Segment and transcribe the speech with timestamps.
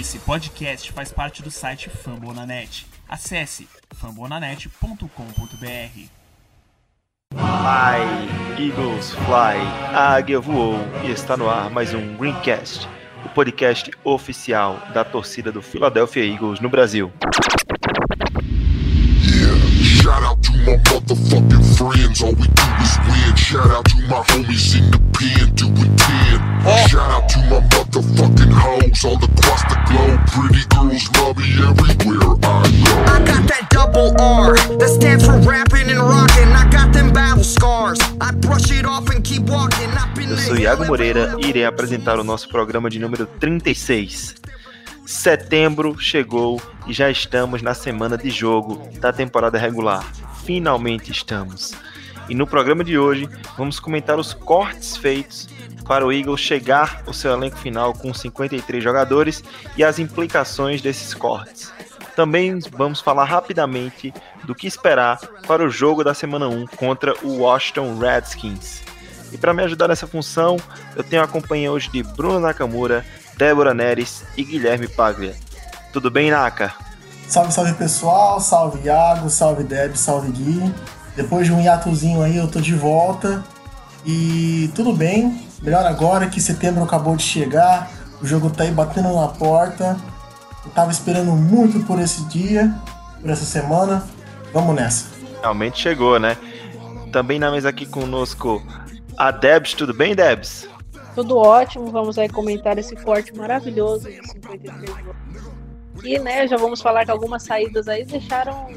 [0.00, 2.86] Esse podcast faz parte do site Fambonanet.
[3.06, 5.06] Acesse fambonanet.com.br.
[7.34, 9.58] Fly, Eagles Fly,
[9.94, 12.88] a águia voou e está no ar mais um Greencast,
[13.26, 17.12] o podcast oficial da torcida do Philadelphia Eagles no Brasil.
[19.82, 20.50] Shout
[21.82, 22.22] friends.
[22.22, 23.34] All we do is win.
[23.36, 26.88] Shout out to my homies in the pen doing 10.
[26.88, 30.20] Shout out to my motherfucking hoes all across the globe.
[30.30, 32.94] Pretty girls love me everywhere I go.
[33.12, 36.48] I got that double R that stands for rapping and rocking.
[36.52, 37.98] I got them battle scars.
[38.20, 39.90] I brush it off and keep walking.
[39.90, 44.36] I've been Eu sou Iago Moreira e irei apresentar o nosso programa de número 36.
[45.04, 50.04] Setembro chegou e já estamos na semana de jogo da temporada regular.
[50.44, 51.72] Finalmente estamos.
[52.28, 55.48] E no programa de hoje vamos comentar os cortes feitos
[55.84, 59.42] para o Eagles chegar ao seu elenco final com 53 jogadores
[59.76, 61.72] e as implicações desses cortes.
[62.14, 64.12] Também vamos falar rapidamente
[64.44, 68.82] do que esperar para o jogo da semana 1 contra o Washington Redskins.
[69.32, 70.58] E para me ajudar nessa função,
[70.94, 73.04] eu tenho a companhia hoje de Bruno Nakamura,
[73.36, 75.34] Débora Neres e Guilherme Paglia.
[75.92, 76.74] Tudo bem, Naka?
[77.28, 80.74] Salve, salve pessoal, salve Iago, salve Deb, salve Gui.
[81.16, 83.42] Depois de um hiatozinho aí, eu tô de volta.
[84.04, 89.14] E tudo bem, melhor agora que setembro acabou de chegar, o jogo tá aí batendo
[89.14, 89.96] na porta.
[90.64, 92.74] Eu tava esperando muito por esse dia,
[93.20, 94.04] por essa semana.
[94.52, 95.06] Vamos nessa.
[95.40, 96.36] Realmente chegou, né?
[97.10, 98.62] Também na mesa aqui conosco
[99.16, 99.74] a Debs.
[99.74, 100.68] Tudo bem, Debs?
[101.14, 105.61] Tudo ótimo, vamos aí comentar esse corte maravilhoso de 53 jogos.
[106.02, 108.68] E né, já vamos falar que algumas saídas aí deixaram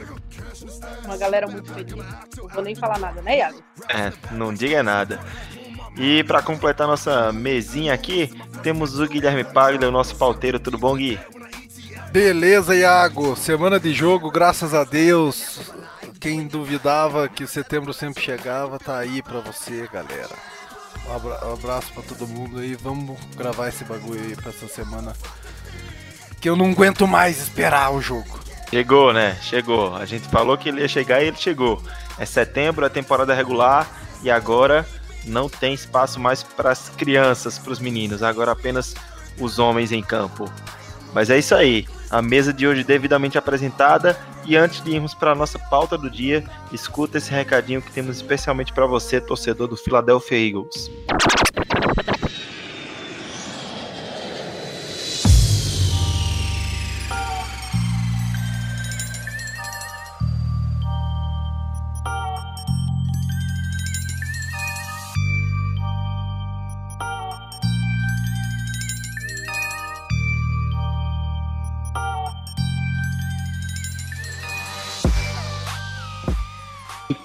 [1.06, 1.94] uma galera muito feliz.
[1.96, 3.64] Não vou nem falar nada, né, Iago?
[3.90, 5.20] É, não diga nada.
[5.98, 8.30] E para completar nossa mesinha aqui,
[8.62, 10.60] temos o Guilherme Paglia, o nosso pauteiro.
[10.60, 11.18] Tudo bom, Gui?
[12.12, 13.36] Beleza, Iago.
[13.36, 15.72] Semana de jogo, graças a Deus.
[16.20, 20.36] Quem duvidava que setembro sempre chegava, tá aí pra você, galera.
[21.08, 22.76] Um abra- um abraço pra todo mundo aí.
[22.76, 25.14] Vamos gravar esse bagulho aí pra essa semana.
[26.46, 28.40] Que eu não aguento mais esperar o jogo.
[28.70, 29.36] Chegou, né?
[29.42, 29.96] Chegou.
[29.96, 31.82] A gente falou que ele ia chegar e ele chegou.
[32.20, 33.90] É setembro, é temporada regular
[34.22, 34.88] e agora
[35.24, 38.94] não tem espaço mais para as crianças, para os meninos, agora apenas
[39.40, 40.48] os homens em campo.
[41.16, 41.88] Mas é isso aí.
[42.12, 46.12] A mesa de hoje devidamente apresentada e antes de irmos para a nossa pauta do
[46.12, 50.92] dia, escuta esse recadinho que temos especialmente para você, torcedor do Philadelphia Eagles.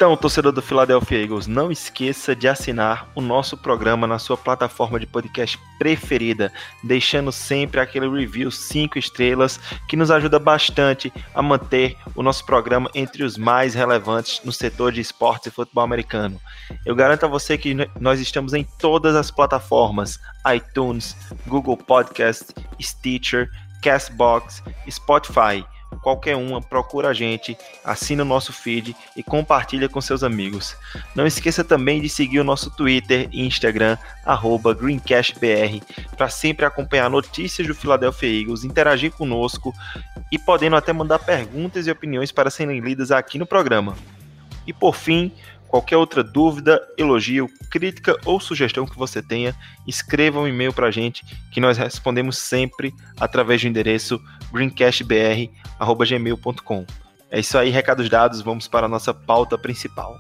[0.01, 4.99] Então, torcedor do Philadelphia Eagles, não esqueça de assinar o nosso programa na sua plataforma
[4.99, 6.51] de podcast preferida,
[6.83, 12.91] deixando sempre aquele review 5 estrelas que nos ajuda bastante a manter o nosso programa
[12.95, 16.41] entre os mais relevantes no setor de esportes e futebol americano.
[16.87, 20.19] Eu garanto a você que nós estamos em todas as plataformas:
[20.51, 21.15] iTunes,
[21.47, 23.51] Google Podcast, Stitcher,
[23.83, 25.63] Castbox, Spotify
[26.03, 30.77] qualquer uma, procura a gente, assina o nosso feed e compartilha com seus amigos.
[31.15, 35.83] Não esqueça também de seguir o nosso Twitter e Instagram, arroba GreencastBR,
[36.17, 39.75] para sempre acompanhar notícias do Philadelphia Eagles, interagir conosco
[40.31, 43.97] e podendo até mandar perguntas e opiniões para serem lidas aqui no programa.
[44.67, 45.33] E por fim,
[45.71, 49.55] Qualquer outra dúvida, elogio, crítica ou sugestão que você tenha,
[49.87, 54.21] escreva um e-mail para a gente que nós respondemos sempre através do endereço
[54.53, 56.87] greencastbr.gmail.com.
[57.31, 60.19] É isso aí, recados dados, vamos para a nossa pauta principal.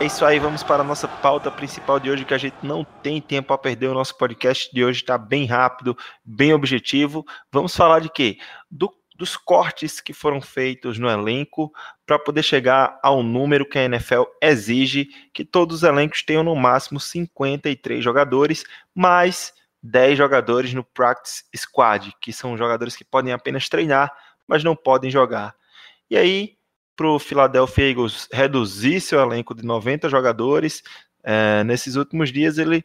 [0.00, 2.84] É isso aí, vamos para a nossa pauta principal de hoje, que a gente não
[2.84, 3.88] tem tempo a perder.
[3.88, 7.26] O nosso podcast de hoje está bem rápido, bem objetivo.
[7.50, 8.38] Vamos falar de quê?
[8.70, 11.72] Do dos cortes que foram feitos no elenco
[12.06, 16.54] para poder chegar ao número que a NFL exige, que todos os elencos tenham no
[16.54, 18.64] máximo 53 jogadores,
[18.94, 19.52] mais
[19.82, 24.12] 10 jogadores no practice squad, que são jogadores que podem apenas treinar,
[24.46, 25.52] mas não podem jogar.
[26.08, 26.57] E aí,
[26.98, 30.82] para o Philadelphia Eagles reduzir seu elenco de 90 jogadores,
[31.22, 32.84] é, nesses últimos dias ele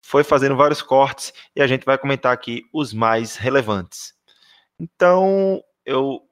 [0.00, 4.14] foi fazendo vários cortes e a gente vai comentar aqui os mais relevantes.
[4.78, 6.22] Então, eu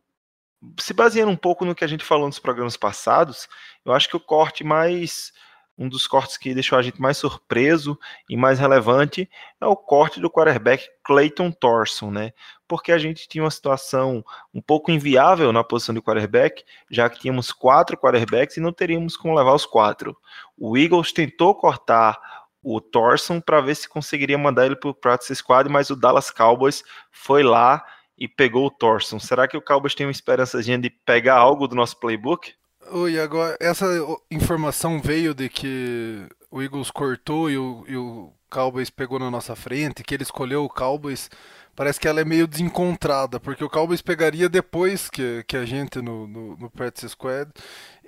[0.81, 3.47] se baseando um pouco no que a gente falou nos programas passados,
[3.85, 5.31] eu acho que o corte mais
[5.79, 7.97] um dos cortes que deixou a gente mais surpreso
[8.29, 9.31] e mais relevante
[9.61, 12.33] é o corte do quarterback Clayton Thorson, né?
[12.67, 17.21] Porque a gente tinha uma situação um pouco inviável na posição de quarterback, já que
[17.21, 20.17] tínhamos quatro quarterbacks e não teríamos como levar os quatro.
[20.57, 22.19] O Eagles tentou cortar
[22.61, 26.31] o Thorson para ver se conseguiria mandar ele para o practice squad, mas o Dallas
[26.31, 26.83] Cowboys
[27.13, 27.85] foi lá
[28.19, 29.21] e pegou o Thorson.
[29.21, 32.53] Será que o Cowboys tem uma esperança de pegar algo do nosso playbook?
[32.91, 33.87] Oi, agora essa
[34.31, 39.55] informação veio de que o Eagles cortou e o, e o Cowboys pegou na nossa
[39.55, 41.29] frente, que ele escolheu o Cowboys.
[41.77, 46.01] Parece que ela é meio desencontrada, porque o Cowboys pegaria depois que, que a gente
[46.01, 46.73] no, no, no
[47.09, 47.51] Squad.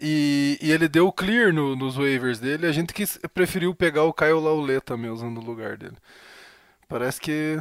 [0.01, 2.67] E, e ele deu clear no, nos waivers dele.
[2.67, 5.97] A gente quis, preferiu pegar o Kyle Lauleta mesmo no lugar dele.
[6.91, 7.57] Parece que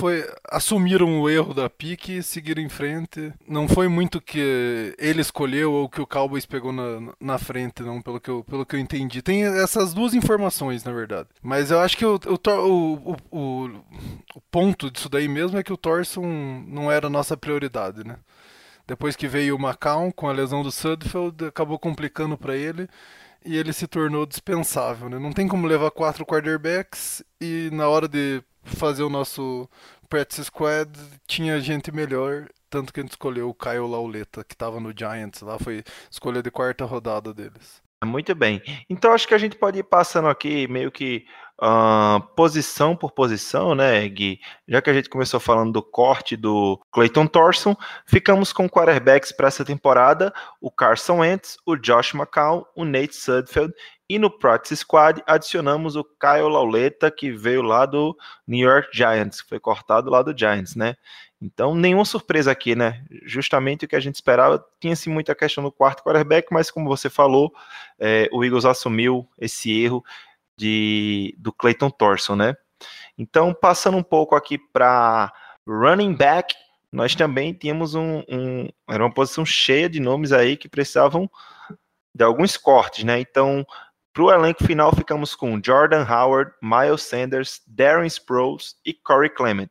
[0.00, 3.32] foi assumiram o erro da pique e seguiram em frente.
[3.46, 8.02] Não foi muito que ele escolheu ou que o Cowboys pegou na, na frente, não,
[8.02, 9.22] pelo que, eu, pelo que eu entendi.
[9.22, 11.28] Tem essas duas informações, na verdade.
[11.40, 13.66] Mas eu acho que o, o, o,
[14.34, 16.26] o ponto disso daí mesmo é que o Thorson
[16.66, 18.16] não era a nossa prioridade, né?
[18.84, 22.88] Depois que veio o Macau com a lesão do Sudfeld, acabou complicando para ele
[23.44, 25.08] e ele se tornou dispensável.
[25.08, 25.20] Né?
[25.20, 29.68] Não tem como levar quatro quarterbacks e na hora de fazer o nosso
[30.08, 30.90] practice squad,
[31.26, 35.40] tinha gente melhor, tanto que a gente escolheu o Kyle Lauleta, que estava no Giants
[35.40, 37.82] lá, foi escolha de quarta rodada deles.
[38.04, 38.60] Muito bem.
[38.90, 41.24] Então acho que a gente pode ir passando aqui meio que
[41.62, 44.40] uh, posição por posição, né, Gui?
[44.66, 49.48] Já que a gente começou falando do corte do Clayton Thorson, ficamos com quarterbacks para
[49.48, 53.72] essa temporada: o Carson Wentz, o Josh McCown, o Nate Sudfeld
[54.12, 58.14] e no Practice Squad adicionamos o Kyle Lauleta, que veio lá do
[58.46, 60.96] New York Giants, foi cortado lá do Giants, né?
[61.40, 63.02] Então, nenhuma surpresa aqui, né?
[63.24, 64.62] Justamente o que a gente esperava.
[64.78, 67.54] Tinha-se muita questão no quarto quarterback, mas como você falou,
[67.98, 70.04] é, o Eagles assumiu esse erro
[70.58, 72.54] de, do Clayton Thorson, né?
[73.16, 75.32] Então, passando um pouco aqui para
[75.66, 76.54] running back,
[76.92, 81.30] nós também tínhamos um, um, Era uma posição cheia de nomes aí que precisavam
[82.14, 83.18] de alguns cortes, né?
[83.18, 83.66] Então,
[84.12, 89.70] para o elenco final, ficamos com Jordan Howard, Miles Sanders, Darren Sproles e Corey Clement.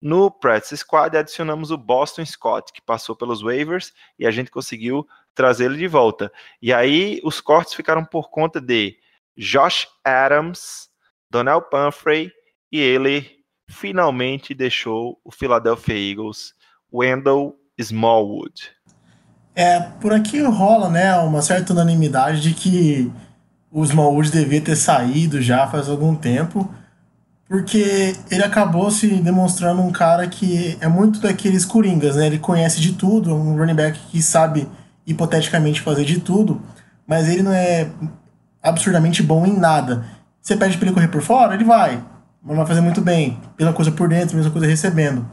[0.00, 5.06] No practice squad, adicionamos o Boston Scott, que passou pelos waivers e a gente conseguiu
[5.34, 6.32] trazê-lo de volta.
[6.62, 8.96] E aí, os cortes ficaram por conta de
[9.36, 10.88] Josh Adams,
[11.30, 12.32] Donnell Pumphrey
[12.72, 16.54] e ele finalmente deixou o Philadelphia Eagles,
[16.90, 18.70] Wendell Smallwood.
[19.54, 23.12] É, por aqui rola, né, uma certa unanimidade de que
[23.76, 26.66] o Smallwood devia ter saído já faz algum tempo,
[27.46, 32.26] porque ele acabou se demonstrando um cara que é muito daqueles coringas, né?
[32.26, 34.66] Ele conhece de tudo, é um running back que sabe
[35.06, 36.62] hipoteticamente fazer de tudo,
[37.06, 37.90] mas ele não é
[38.62, 40.06] absurdamente bom em nada.
[40.40, 42.02] Você pede para ele correr por fora, ele vai,
[42.42, 43.38] mas vai fazer muito bem.
[43.58, 45.26] Pela coisa por dentro, mesma coisa recebendo.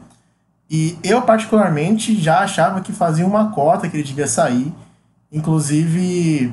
[0.68, 4.70] E eu, particularmente, já achava que fazia uma cota que ele devia sair.
[5.32, 6.52] Inclusive,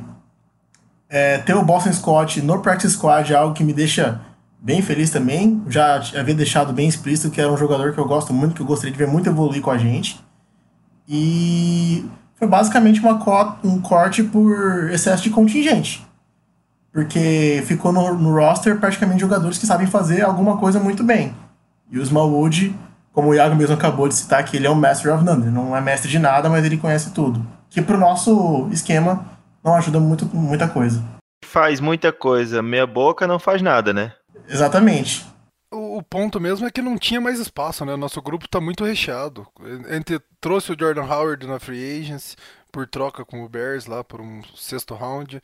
[1.11, 4.21] é, ter o Boston Scott no Practice Squad é algo que me deixa
[4.61, 5.61] bem feliz também.
[5.67, 8.65] Já havia deixado bem explícito que era um jogador que eu gosto muito, que eu
[8.65, 10.23] gostaria de ver muito evoluir com a gente.
[11.05, 13.19] E foi basicamente uma
[13.61, 16.07] um corte por excesso de contingente.
[16.93, 21.35] Porque ficou no, no roster praticamente jogadores que sabem fazer alguma coisa muito bem.
[21.89, 22.73] E o Smallwood,
[23.11, 25.41] como o Iago mesmo acabou de citar, que ele é um Master of None.
[25.41, 27.45] Ele não é mestre de nada, mas ele conhece tudo.
[27.69, 29.25] Que pro nosso esquema
[29.63, 31.03] não ajuda muito muita coisa.
[31.43, 34.13] Faz muita coisa, meia boca não faz nada, né?
[34.47, 35.25] Exatamente.
[35.71, 37.95] O, o ponto mesmo é que não tinha mais espaço, né?
[37.95, 39.47] Nosso grupo tá muito recheado.
[39.89, 42.35] A gente trouxe o Jordan Howard na Free Agents
[42.71, 45.41] por troca com o Bears lá por um sexto round.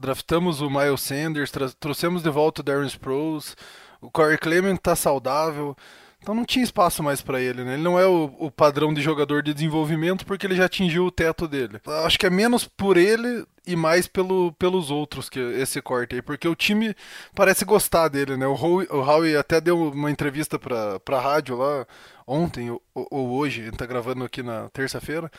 [0.00, 3.56] Draftamos o Miles Sanders, trouxemos de volta o Darren Sproles.
[4.00, 5.76] O Corey Clement tá saudável.
[6.20, 7.74] Então não tinha espaço mais para ele, né?
[7.74, 11.10] Ele não é o, o, padrão de jogador de desenvolvimento porque ele já atingiu o
[11.10, 11.80] teto dele.
[12.04, 16.22] Acho que é menos por ele e mais pelo, pelos outros que esse corte aí,
[16.22, 16.94] porque o time
[17.34, 18.46] parece gostar dele, né?
[18.46, 21.86] O Howie, o Howie até deu uma entrevista pra, pra rádio lá
[22.26, 25.30] ontem ou, ou hoje, ele tá gravando aqui na terça-feira.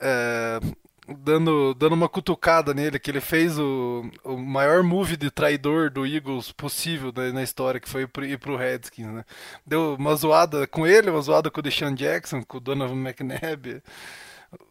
[0.00, 0.60] É,
[1.08, 6.06] dando, dando uma cutucada nele, que ele fez o, o maior move de traidor do
[6.06, 9.24] Eagles possível né, na história, que foi ir pro Redskins, né?
[9.66, 13.82] Deu uma zoada com ele, uma zoada com o Deshaun Jackson, com o Donovan McNabb.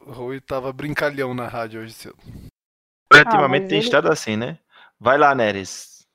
[0.06, 2.15] O Rui tava brincalhão na rádio hoje cedo.
[3.13, 4.58] Ultimamente Ah, tem ele- estado assim, né?
[5.00, 6.06] Vai lá, Neres.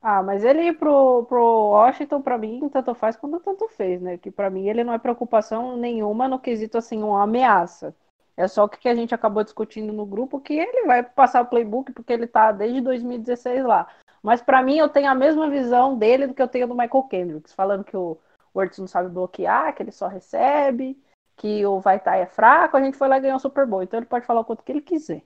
[0.00, 4.16] Ah, mas ele ir pro, pro Washington, pra mim, tanto faz quanto tanto fez, né?
[4.16, 7.94] Que pra mim ele não é preocupação nenhuma no quesito, assim, uma ameaça.
[8.38, 11.46] É só o que a gente acabou discutindo no grupo, que ele vai passar o
[11.46, 13.88] playbook, porque ele tá desde 2016 lá.
[14.22, 17.02] Mas pra mim, eu tenho a mesma visão dele do que eu tenho do Michael
[17.10, 18.16] Kendricks, falando que o
[18.54, 20.96] Wurtz não sabe bloquear, que ele só recebe,
[21.36, 23.82] que o Vaitai é fraco, a gente foi lá e ganhou o Super Bowl.
[23.82, 25.20] Então ele pode falar o quanto que ele quiser.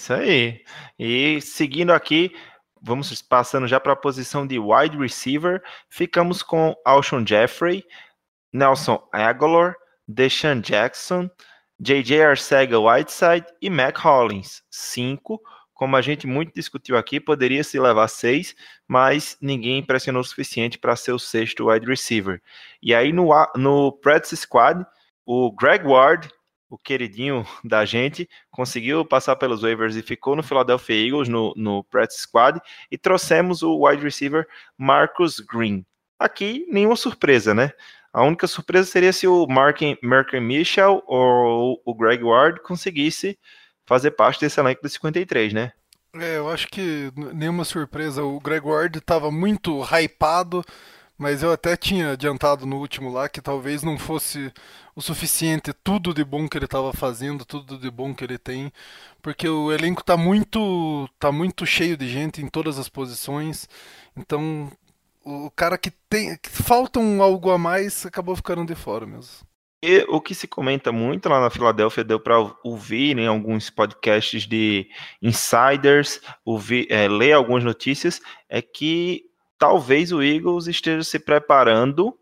[0.00, 0.64] Isso aí.
[0.98, 2.34] E seguindo aqui,
[2.82, 5.62] vamos passando já para a posição de wide receiver.
[5.88, 7.84] Ficamos com Alshon Jeffrey,
[8.52, 9.76] Nelson Aguilar,
[10.08, 11.30] Deshaun Jackson,
[11.80, 12.22] J.J.
[12.22, 14.62] Arcega-Whiteside e Mac Hollins.
[14.70, 15.40] Cinco.
[15.72, 18.56] Como a gente muito discutiu aqui, poderia se levar seis,
[18.86, 22.42] mas ninguém impressionou o suficiente para ser o sexto wide receiver.
[22.82, 24.84] E aí no, no practice squad,
[25.24, 26.28] o Greg Ward,
[26.68, 31.84] o queridinho da gente, conseguiu passar pelos waivers e ficou no Philadelphia Eagles no, no
[31.84, 35.86] practice squad e trouxemos o wide receiver Marcus Green.
[36.18, 37.70] Aqui nenhuma surpresa, né?
[38.12, 43.38] A única surpresa seria se o Mark, Mark Mitchell ou o Greg Ward conseguisse
[43.86, 45.72] fazer parte desse elenco do 53, né?
[46.14, 48.22] É, eu acho que nenhuma surpresa.
[48.24, 50.64] O Greg Ward estava muito hypado,
[51.18, 54.52] mas eu até tinha adiantado no último lá que talvez não fosse
[54.96, 58.72] o suficiente tudo de bom que ele estava fazendo, tudo de bom que ele tem,
[59.22, 63.68] porque o elenco tá muito, tá muito cheio de gente em todas as posições.
[64.16, 64.70] Então,
[65.46, 69.46] o cara que tem, que falta um algo a mais acabou ficando de fora mesmo.
[69.84, 74.44] E o que se comenta muito lá na Filadélfia, deu para ouvir em alguns podcasts
[74.44, 74.90] de
[75.22, 79.24] insiders, ouvir, é, ler algumas notícias, é que
[79.56, 82.18] talvez o Eagles esteja se preparando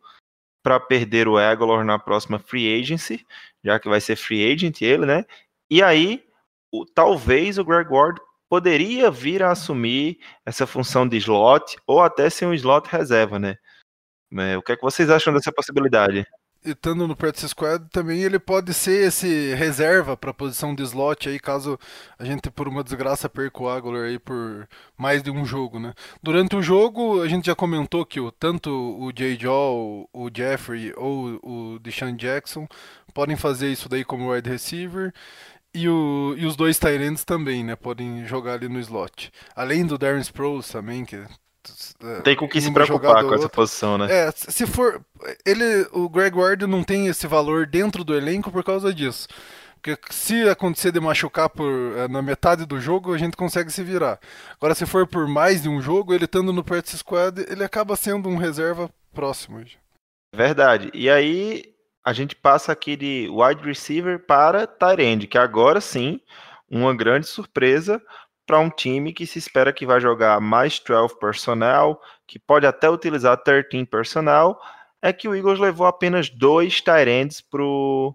[0.63, 3.25] para perder o Aguilar na próxima free agency,
[3.65, 5.25] já que vai ser free agent ele, né?
[5.71, 6.25] E aí,
[6.71, 12.31] o- talvez o Greg Ward poderia vir a assumir essa função de slot ou até
[12.31, 13.57] ser um slot reserva, né?
[14.39, 16.27] É, o que é que vocês acham dessa possibilidade?
[16.65, 21.29] Estando no practice squad também ele pode ser esse reserva para a posição de slot
[21.29, 21.79] aí caso
[22.19, 24.67] a gente por uma desgraça perca o Aguilar aí por
[24.99, 25.95] mais de um jogo, né?
[26.21, 29.37] Durante o jogo a gente já comentou que o, tanto o J.
[29.39, 32.67] Jaw, o Jeffrey ou o Deshaun Jackson
[33.15, 35.15] podem fazer isso daí como wide receiver
[35.75, 37.77] e, o, e os dois Tyrants também, né?
[37.77, 39.31] Podem jogar ali no slot.
[39.55, 43.99] Além do Darren Sproles também que é, Tem com que se preocupar com essa posição,
[43.99, 44.07] né?
[44.11, 45.01] É, se for.
[45.45, 49.27] Ele, o Greg Ward não tem esse valor dentro do elenco por causa disso.
[49.83, 53.85] Porque se acontecer de machucar por, eh, na metade do jogo, a gente consegue se
[53.85, 54.19] virar.
[54.57, 57.95] Agora, se for por mais de um jogo, ele estando no practice squad, ele acaba
[57.95, 59.65] sendo um reserva próximo.
[60.35, 60.91] Verdade.
[60.93, 61.76] E aí
[62.07, 66.21] a gente passa aqui de wide receiver para tight que agora sim,
[66.71, 68.01] uma grande surpresa
[68.47, 72.89] para um time que se espera que vai jogar mais 12 personnel, que pode até
[72.89, 74.57] utilizar 13 personnel,
[75.03, 78.15] é que o Eagles levou apenas dois tight pro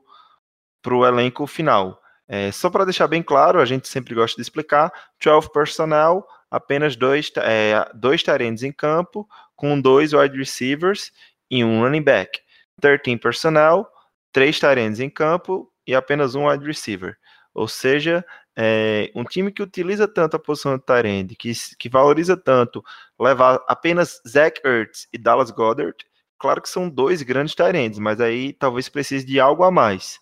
[0.81, 2.01] pro elenco final.
[2.29, 4.89] É, só para deixar bem claro, a gente sempre gosta de explicar,
[5.21, 8.24] 12 personnel, apenas dois, é, dois
[8.63, 11.12] em campo, com dois wide receivers
[11.50, 12.39] e um running back.
[12.81, 13.88] 13 personnel,
[14.33, 17.15] três tight ends em campo e apenas um wide receiver.
[17.53, 22.35] Ou seja, é, um time que utiliza tanto a posição de end, que, que valoriza
[22.35, 22.83] tanto
[23.19, 25.95] levar apenas Zach Ertz e Dallas Goddard,
[26.38, 30.19] claro que são dois grandes ends, mas aí talvez precise de algo a mais.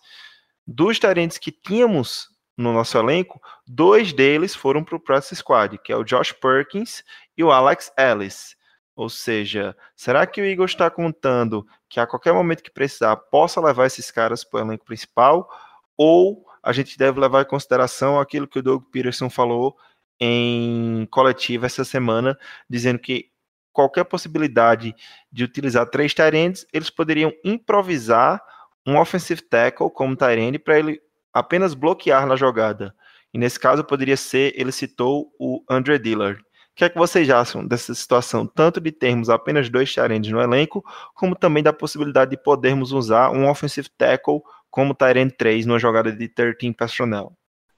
[0.66, 5.92] Dos ends que tínhamos no nosso elenco, dois deles foram para o practice squad, que
[5.92, 7.02] é o Josh Perkins
[7.36, 8.54] e o Alex Ellis.
[9.00, 13.58] Ou seja, será que o Eagles está contando que a qualquer momento que precisar possa
[13.58, 15.48] levar esses caras para o elenco principal?
[15.96, 19.74] Ou a gente deve levar em consideração aquilo que o Doug Peterson falou
[20.20, 22.38] em coletiva essa semana,
[22.68, 23.30] dizendo que
[23.72, 24.94] qualquer possibilidade
[25.32, 28.38] de utilizar três Tyrands, eles poderiam improvisar
[28.86, 31.00] um offensive tackle como Tyrande para ele
[31.32, 32.94] apenas bloquear na jogada.
[33.32, 36.44] E nesse caso poderia ser, ele citou o Andre Dillard.
[36.80, 40.82] Que é que vocês acham dessa situação, tanto de termos apenas dois Tyrands no elenco,
[41.14, 46.10] como também da possibilidade de podermos usar um offensive tackle como Tyrant 3 numa jogada
[46.10, 47.34] de 13 personnel?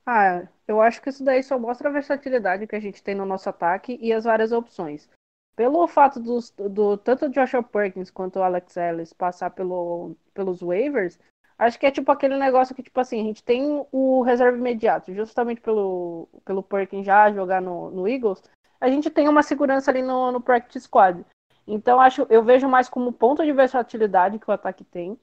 [0.07, 3.27] Ah, eu acho que isso daí só mostra a versatilidade que a gente tem no
[3.27, 5.11] nosso ataque e as várias opções.
[5.57, 11.19] Pelo fato dos, do tanto Joshua Perkins quanto o Alex Ellis passar pelo, pelos waivers,
[11.59, 15.13] acho que é tipo aquele negócio que, tipo assim, a gente tem o reserva imediato,
[15.13, 18.41] justamente pelo, pelo Perkins já jogar no, no Eagles,
[18.83, 21.25] a gente tem uma segurança ali no, no practice squad.
[21.65, 25.17] Então acho, eu vejo mais como ponto de versatilidade que o ataque tem.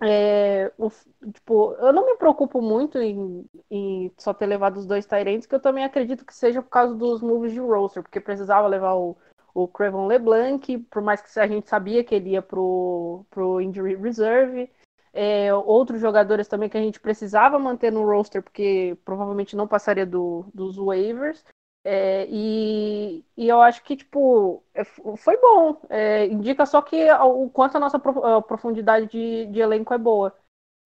[0.00, 0.90] É, o,
[1.34, 5.54] tipo, eu não me preocupo muito em, em só ter levado os dois Tyrants, que
[5.54, 9.16] eu também acredito que seja por causa dos moves de roster, porque precisava levar o,
[9.52, 13.96] o Crevon LeBlanc, por mais que a gente sabia que ele ia pro, pro Injury
[13.96, 14.70] Reserve.
[15.12, 20.06] É, outros jogadores também que a gente precisava manter no roster, porque provavelmente não passaria
[20.06, 21.44] do, dos waivers.
[21.88, 25.80] É, e, e, eu acho que, tipo, é, foi bom.
[25.88, 30.36] É, indica só que o quanto a nossa profundidade de, de, elenco é boa.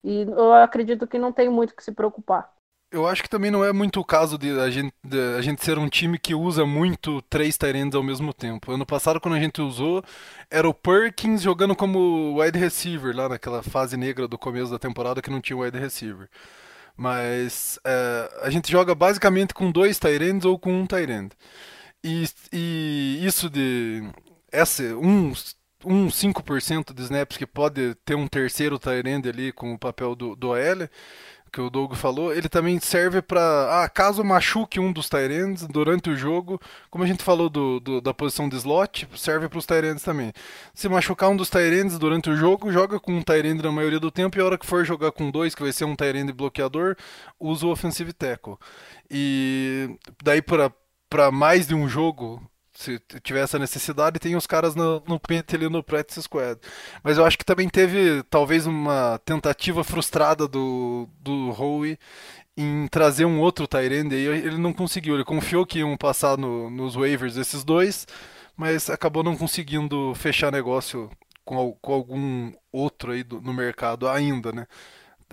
[0.03, 2.53] E eu acredito que não tem muito que se preocupar.
[2.91, 5.65] Eu acho que também não é muito o caso de a gente, de a gente
[5.65, 8.71] ser um time que usa muito três Tyrands ao mesmo tempo.
[8.71, 10.03] Ano passado, quando a gente usou,
[10.51, 15.21] era o Perkins jogando como wide receiver, lá naquela fase negra do começo da temporada
[15.21, 16.29] que não tinha wide receiver.
[16.95, 21.29] Mas é, a gente joga basicamente com dois Tyrands ou com um Tyrand.
[22.03, 24.03] E, e isso de
[24.51, 25.33] essa, um,
[25.85, 30.35] um 5% de snaps que pode ter um terceiro Tyrand ali com o papel do,
[30.35, 30.89] do OL
[31.51, 36.09] que o Doug falou, ele também serve para, ah, caso machuque um dos Tyrands durante
[36.09, 39.65] o jogo, como a gente falou do, do da posição de slot, serve para os
[39.65, 40.31] Tyrands também.
[40.73, 44.09] Se machucar um dos Tyrands durante o jogo, joga com um Tyrand na maioria do
[44.09, 46.95] tempo e a hora que for jogar com dois, que vai ser um Tyrand bloqueador,
[47.39, 48.57] usa o Offensive Tackle.
[49.09, 52.41] E daí para mais de um jogo,
[52.81, 56.59] se tiver essa necessidade, tem os caras no, no pente ali no practice squad.
[57.03, 61.97] Mas eu acho que também teve talvez uma tentativa frustrada do, do Howie
[62.57, 65.15] em trazer um outro Tyrande e ele não conseguiu.
[65.15, 68.07] Ele confiou que iam passar no, nos waivers esses dois,
[68.57, 71.09] mas acabou não conseguindo fechar negócio
[71.45, 74.67] com, com algum outro aí do, no mercado ainda, né?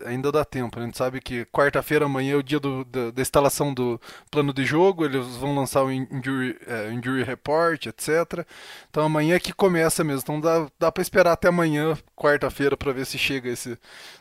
[0.04, 0.78] Ainda dá tempo.
[0.78, 4.00] A gente sabe que quarta-feira, amanhã é o dia do, da, da, instalação do
[4.30, 8.46] plano de jogo, eles vão lançar o injury, é, injury report, etc.
[8.90, 10.20] Então amanhã é que começa mesmo.
[10.22, 13.78] Então dá, dá para esperar até amanhã, quarta-feira, para ver se chega esse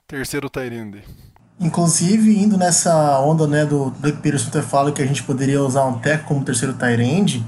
[0.08, 1.04] terceiro Tyrande.
[1.60, 5.86] Inclusive, indo nessa onda né, do Doug Peterson ter falado que a gente poderia usar
[5.86, 7.44] um Tech como terceiro Tyrande,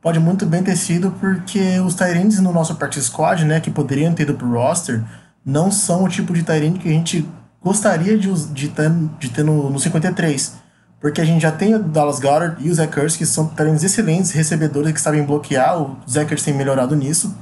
[0.00, 4.14] pode muito bem ter sido porque os Tyrands no nosso practice squad, né, que poderiam
[4.14, 5.02] ter ido pro roster,
[5.44, 7.28] não são o tipo de Tyrande que a gente
[7.62, 10.54] gostaria de, de ter, de ter no, no 53.
[11.00, 13.84] Porque a gente já tem o Dallas Goddard e o Zach Ertz, que são talentos
[13.84, 15.80] excelentes recebedores que sabem bloquear.
[15.80, 17.34] O Zach Ertz tem melhorado nisso.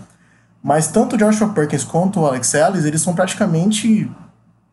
[0.62, 4.10] Mas tanto o Joshua Perkins quanto o Alex Ellis, eles são praticamente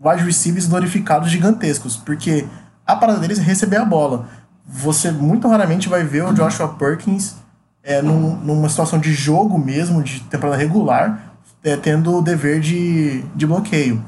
[0.04, 1.96] wide receivers glorificados gigantescos.
[1.96, 2.46] Porque
[2.86, 4.28] a parada deles é receber a bola.
[4.66, 7.36] Você muito raramente vai ver o Joshua Perkins
[7.84, 13.22] é, num, numa situação de jogo mesmo, de temporada regular, é, tendo o dever de,
[13.36, 14.04] de bloqueio.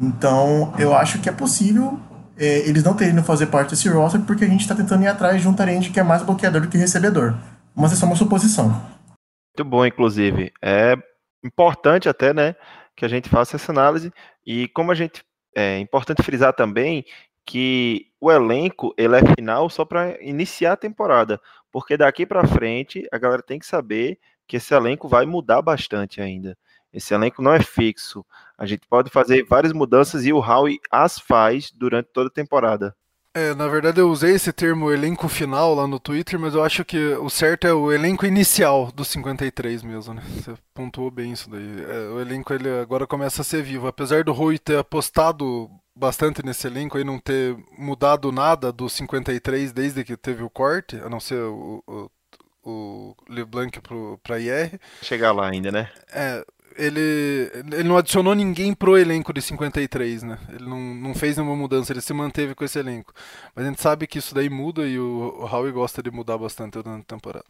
[0.00, 1.98] Então, eu acho que é possível
[2.36, 5.40] é, eles não terem fazer parte desse roster porque a gente está tentando ir atrás
[5.40, 7.34] de um Tyrande que é mais bloqueador do que recebedor.
[7.74, 8.68] Mas é só uma suposição.
[9.56, 10.52] Muito bom, inclusive.
[10.62, 10.96] É
[11.44, 12.54] importante até, né,
[12.96, 14.12] que a gente faça essa análise.
[14.46, 15.24] E como a gente.
[15.56, 17.04] É importante frisar também
[17.46, 23.06] que o elenco ele é final só para iniciar a temporada, porque daqui para frente
[23.12, 26.56] a galera tem que saber que esse elenco vai mudar bastante ainda.
[26.92, 28.24] Esse elenco não é fixo.
[28.56, 32.94] A gente pode fazer várias mudanças e o Howie as faz durante toda a temporada.
[33.36, 36.84] É, na verdade eu usei esse termo elenco final lá no Twitter, mas eu acho
[36.84, 40.22] que o certo é o elenco inicial do 53 mesmo, né?
[40.36, 41.82] Você pontuou bem isso daí.
[41.82, 43.88] É, o elenco ele agora começa a ser vivo.
[43.88, 49.72] Apesar do Rui ter apostado bastante nesse elenco e não ter mudado nada do 53
[49.72, 52.10] desde que teve o corte, a não ser o, o,
[52.64, 53.80] o LeBlanc
[54.22, 54.80] para IR.
[55.02, 55.90] Chegar lá ainda, né?
[56.12, 56.44] É,
[56.76, 60.38] ele, ele não adicionou ninguém pro elenco de 53, né?
[60.48, 63.12] Ele não, não fez nenhuma mudança, ele se manteve com esse elenco.
[63.54, 66.38] Mas a gente sabe que isso daí muda e o, o Howie gosta de mudar
[66.38, 67.46] bastante durante a temporada.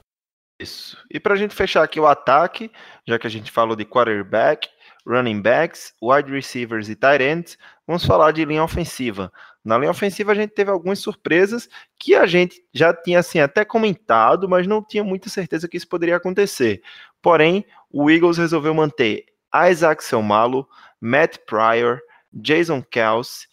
[0.60, 0.96] Isso.
[1.10, 2.70] E pra gente fechar aqui o ataque,
[3.06, 4.68] já que a gente falou de quarterback,
[5.06, 9.32] running backs, wide receivers e tight ends, vamos falar de linha ofensiva.
[9.64, 13.64] Na linha ofensiva a gente teve algumas surpresas que a gente já tinha assim até
[13.64, 16.82] comentado, mas não tinha muita certeza que isso poderia acontecer.
[17.22, 19.24] Porém, o Eagles resolveu manter
[19.70, 20.68] Isaac Selmalo,
[21.00, 22.00] Matt Pryor,
[22.32, 23.46] Jason Kelsey,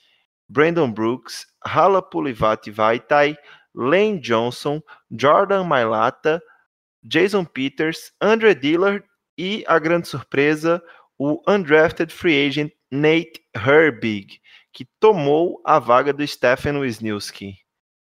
[0.49, 3.37] Brandon Brooks, Hala Pulivati Vaitai,
[3.73, 6.41] Lane Johnson, Jordan Mailata,
[7.03, 9.03] Jason Peters, Andre Dillard
[9.37, 10.83] e a grande surpresa,
[11.17, 14.41] o undrafted free agent Nate Herbig,
[14.73, 17.55] que tomou a vaga do Stephen Wisniewski.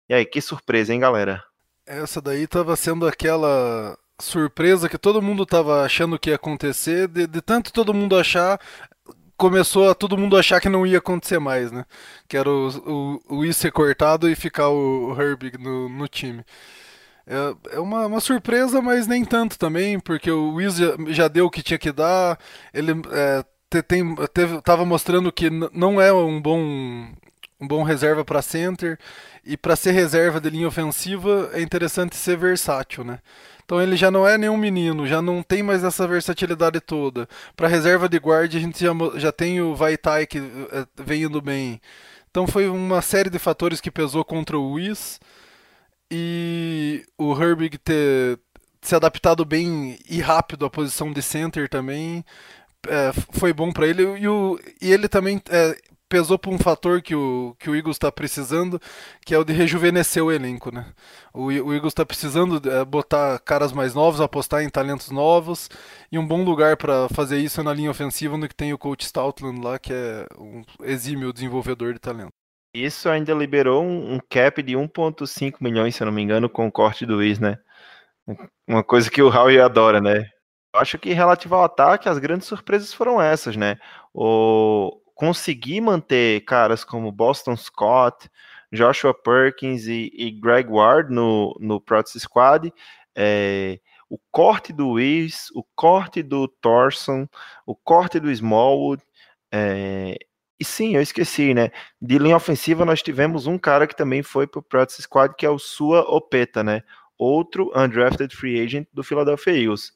[0.09, 1.43] E aí, que surpresa, hein, galera?
[1.87, 7.27] Essa daí estava sendo aquela surpresa que todo mundo estava achando que ia acontecer, de,
[7.27, 8.59] de, tanto todo mundo achar,
[9.37, 11.85] começou a todo mundo achar que não ia acontecer mais, né?
[12.29, 16.09] Que era o, o, o I ser cortado e ficar o, o Herbig no, no
[16.09, 16.45] time.
[17.27, 21.47] É, é uma, uma, surpresa, mas nem tanto também, porque o Wiz já, já deu
[21.47, 22.39] o que tinha que dar,
[22.73, 23.45] ele é,
[23.83, 27.07] te, tem, tava mostrando que não é um bom
[27.61, 28.99] um bom reserva para center
[29.45, 33.19] e para ser reserva de linha ofensiva é interessante ser versátil, né?
[33.65, 37.29] Então ele já não é nenhum menino, já não tem mais essa versatilidade toda.
[37.57, 41.41] Para reserva de guarda a gente já, já tem o Vaitai que é, vem indo
[41.41, 41.81] bem.
[42.31, 45.19] Então foi uma série de fatores que pesou contra o Wiz
[46.11, 48.39] e o Herbig ter
[48.83, 52.25] se adaptado bem e rápido à posição de center também
[52.89, 55.77] é, foi bom para ele e, o, e ele também é,
[56.09, 58.81] pesou por um fator que o, que o Eagles está precisando,
[59.25, 60.87] que é o de rejuvenescer o elenco, né?
[61.33, 65.69] O, o Eagles está precisando é, botar caras mais novos, apostar em talentos novos,
[66.11, 69.05] e um bom lugar para fazer isso é na linha ofensiva, que tem o coach
[69.05, 72.31] Stoutland lá, que é um exímio desenvolvedor de talento.
[72.75, 76.67] Isso ainda liberou um, um cap de 1,5 milhões, se eu não me engano, com
[76.67, 77.59] o corte do Wiz, né?
[78.67, 80.29] Uma coisa que o Howie adora, né?
[80.77, 83.79] Acho que relativo ao ataque, as grandes surpresas foram essas, né?
[84.15, 88.31] O, conseguir manter caras como Boston Scott,
[88.71, 92.73] Joshua Perkins e, e Greg Ward no, no Practice Squad,
[93.17, 97.27] é, o corte do Wiz, o corte do Thorson,
[97.65, 99.03] o corte do Smallwood,
[99.51, 100.19] é,
[100.59, 101.71] e sim, eu esqueci, né?
[102.01, 105.51] De linha ofensiva nós tivemos um cara que também foi pro Practice Squad, que é
[105.51, 106.83] o Sua Opeta, né?
[107.19, 109.93] Outro undrafted free agent do Philadelphia Eagles.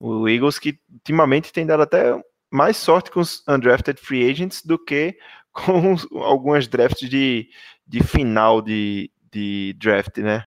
[0.00, 2.18] O Eagles que ultimamente tem dado até
[2.50, 5.16] mais sorte com os undrafted free agents do que
[5.52, 7.48] com algumas drafts de,
[7.86, 10.44] de final de, de draft, né?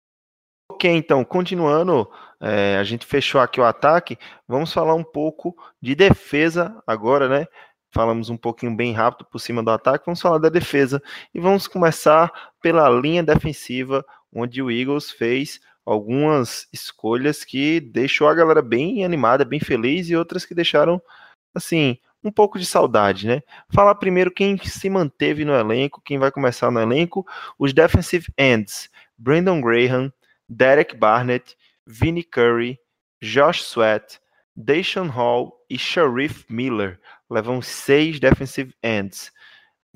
[0.69, 2.09] Ok, então, continuando,
[2.41, 7.45] é, a gente fechou aqui o ataque, vamos falar um pouco de defesa agora, né?
[7.91, 11.01] Falamos um pouquinho bem rápido por cima do ataque, vamos falar da defesa
[11.33, 18.33] e vamos começar pela linha defensiva, onde o Eagles fez algumas escolhas que deixou a
[18.33, 21.01] galera bem animada, bem feliz e outras que deixaram
[21.53, 23.41] assim, um pouco de saudade, né?
[23.69, 27.25] Falar primeiro quem se manteve no elenco, quem vai começar no elenco,
[27.59, 30.11] os defensive ends, Brandon Graham,
[30.47, 32.79] Derek Barnett, Vinnie Curry,
[33.21, 34.19] Josh Sweat,
[34.55, 36.99] Deshaun Hall e Sharif Miller.
[37.29, 39.31] Levam seis defensive ends.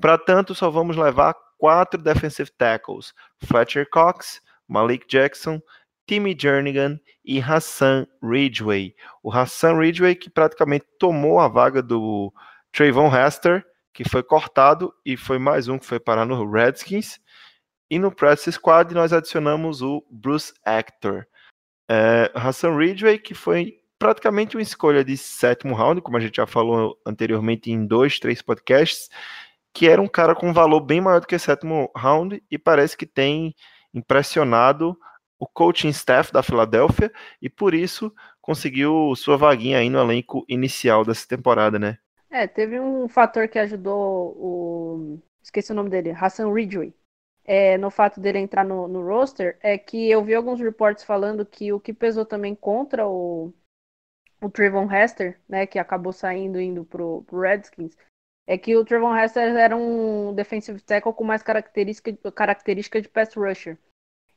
[0.00, 5.60] Para tanto, só vamos levar quatro defensive tackles: Fletcher Cox, Malik Jackson,
[6.06, 8.94] Timmy Jernigan e Hassan Ridgway.
[9.22, 12.32] O Hassan Ridgway que praticamente tomou a vaga do
[12.72, 17.18] Trayvon Hester, que foi cortado e foi mais um que foi parar no Redskins.
[17.90, 21.26] E no practice squad nós adicionamos o Bruce Actor.
[21.90, 26.46] É, Hassan Ridgway, que foi praticamente uma escolha de sétimo round, como a gente já
[26.46, 29.08] falou anteriormente em dois, três podcasts,
[29.74, 33.06] que era um cara com valor bem maior do que sétimo round e parece que
[33.06, 33.54] tem
[33.98, 34.98] impressionado
[35.38, 41.04] o coaching staff da Filadélfia e por isso conseguiu sua vaguinha aí no elenco inicial
[41.04, 41.98] dessa temporada, né?
[42.30, 45.22] É, teve um fator que ajudou o.
[45.42, 46.92] Esqueci o nome dele, Hassan Ridgway.
[47.44, 51.46] É, no fato dele entrar no, no roster, é que eu vi alguns reportes falando
[51.46, 53.54] que o que pesou também contra o,
[54.42, 57.96] o Trevon Hester, né, que acabou saindo indo pro, pro Redskins,
[58.46, 63.34] é que o Trevon Hester era um defensive tackle com mais característica, característica de pass
[63.34, 63.78] rusher.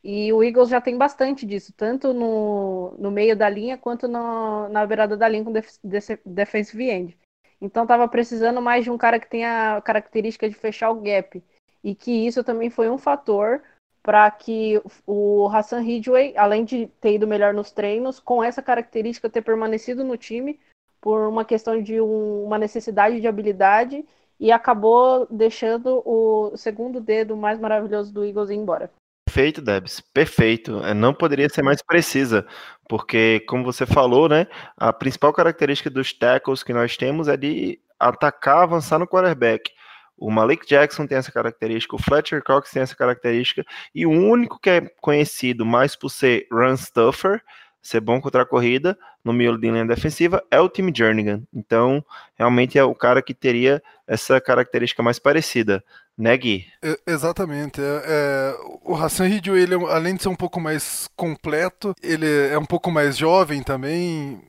[0.04, 4.68] E o Eagles já tem bastante disso, tanto no, no meio da linha quanto no,
[4.70, 7.18] na beirada da linha com def, defensive end.
[7.62, 11.44] Então estava precisando mais de um cara que tenha a característica de fechar o gap.
[11.84, 13.62] E que isso também foi um fator
[14.02, 19.30] para que o Hassan Ridgway, além de ter ido melhor nos treinos, com essa característica
[19.30, 20.60] ter permanecido no time
[21.00, 24.04] por uma questão de um, uma necessidade de habilidade
[24.40, 28.92] e acabou deixando o segundo dedo mais maravilhoso do Eagles ir embora.
[29.32, 30.84] Perfeito, Debs, perfeito.
[30.84, 32.46] É, não poderia ser mais precisa,
[32.90, 37.80] porque, como você falou, né, a principal característica dos tackles que nós temos é de
[37.98, 39.72] atacar, avançar no quarterback.
[40.18, 43.64] O Malik Jackson tem essa característica, o Fletcher Cox tem essa característica,
[43.96, 47.42] e o único que é conhecido mais por ser run stuffer
[47.82, 51.42] ser bom contra a corrida, no miolo de linha defensiva, é o Tim Jernigan.
[51.54, 52.04] Então,
[52.36, 55.84] realmente é o cara que teria essa característica mais parecida,
[56.18, 56.68] né, Gui?
[56.82, 57.82] É, exatamente.
[57.82, 62.28] É, é, o Hassan Ridgway, ele, é além de ser um pouco mais completo, ele
[62.50, 64.42] é um pouco mais jovem também.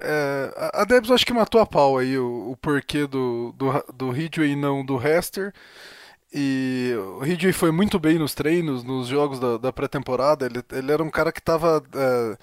[0.00, 4.16] É, a Debs acho que matou a pau aí o, o porquê do, do, do
[4.16, 5.52] e não do Hester.
[6.32, 10.46] E o Ridgway foi muito bem nos treinos, nos jogos da, da pré-temporada.
[10.46, 12.38] Ele, ele era um cara que estava é,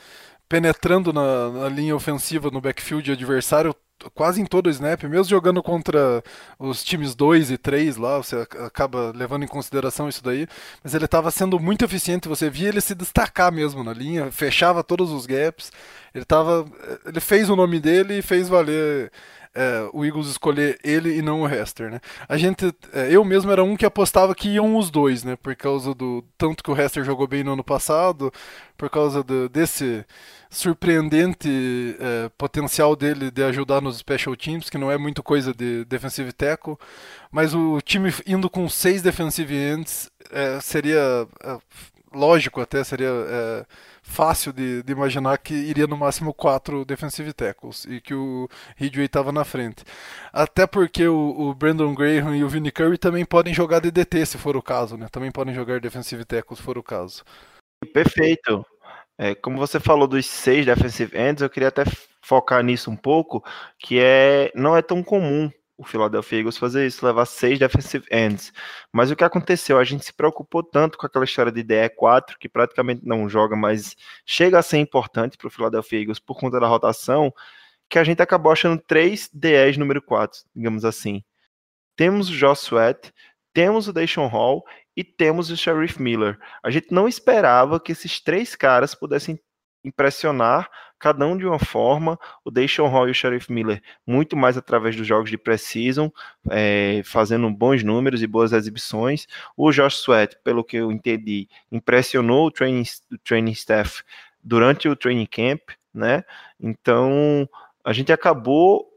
[0.48, 3.76] penetrando na, na, linha ofensiva no backfield adversário
[4.14, 6.24] quase em todo o snap, mesmo jogando contra
[6.60, 10.48] os times 2 e 3 lá, você acaba levando em consideração isso daí,
[10.84, 14.84] mas ele estava sendo muito eficiente, você via ele se destacar mesmo na linha, fechava
[14.84, 15.72] todos os gaps,
[16.14, 16.66] ele tava,
[17.06, 19.12] ele fez o nome dele e fez valer
[19.58, 22.00] é, o Eagles escolher ele e não o Hester, né?
[22.30, 25.36] A gente, é, eu mesmo era um que apostava que iam os dois, né?
[25.36, 28.32] Por causa do tanto que o Hester jogou bem no ano passado,
[28.78, 30.06] por causa do, desse
[30.48, 35.84] surpreendente é, potencial dele de ajudar nos special teams, que não é muito coisa de
[35.86, 36.78] defensive tackle,
[37.32, 41.58] mas o time indo com seis defensive ends é, seria é,
[42.14, 43.66] lógico até seria é,
[44.02, 49.06] fácil de, de, imaginar que iria no máximo quatro defensive tackles e que o Ridgway
[49.06, 49.84] estava na frente.
[50.32, 54.38] Até porque o, o, Brandon Graham e o Vinnie Curry também podem jogar DDT se
[54.38, 55.08] for o caso, né?
[55.12, 57.24] Também podem jogar defensive tackles se for o caso.
[57.94, 58.66] Perfeito.
[59.18, 61.84] É, como você falou dos seis defensive ends, eu queria até
[62.22, 63.44] focar nisso um pouco,
[63.80, 68.52] que é não é tão comum o Philadelphia Eagles fazer isso, levar seis defensive ends.
[68.92, 69.78] Mas o que aconteceu?
[69.78, 73.96] A gente se preocupou tanto com aquela história de DE4, que praticamente não joga, mas
[74.26, 77.32] chega a ser importante para o Philadelphia Eagles por conta da rotação,
[77.88, 81.24] que a gente acabou achando três DEs número 4, digamos assim.
[81.96, 83.14] Temos o Josh Sweat,
[83.54, 86.40] temos o Deshaun Hall e temos o Sheriff Miller.
[86.64, 89.40] A gente não esperava que esses três caras pudessem
[89.84, 92.20] impressionar cada um de uma forma.
[92.44, 96.10] O Deshaun Hall e o Sheriff Miller muito mais através dos jogos de precision,
[96.50, 99.28] é, fazendo bons números e boas exibições.
[99.56, 104.04] O Josh Sweat, pelo que eu entendi, impressionou o training, o training staff
[104.44, 105.62] durante o training camp,
[105.94, 106.24] né?
[106.60, 107.48] Então
[107.84, 108.88] a gente acabou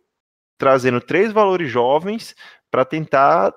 [0.59, 2.35] trazendo três valores jovens
[2.71, 3.53] para tentar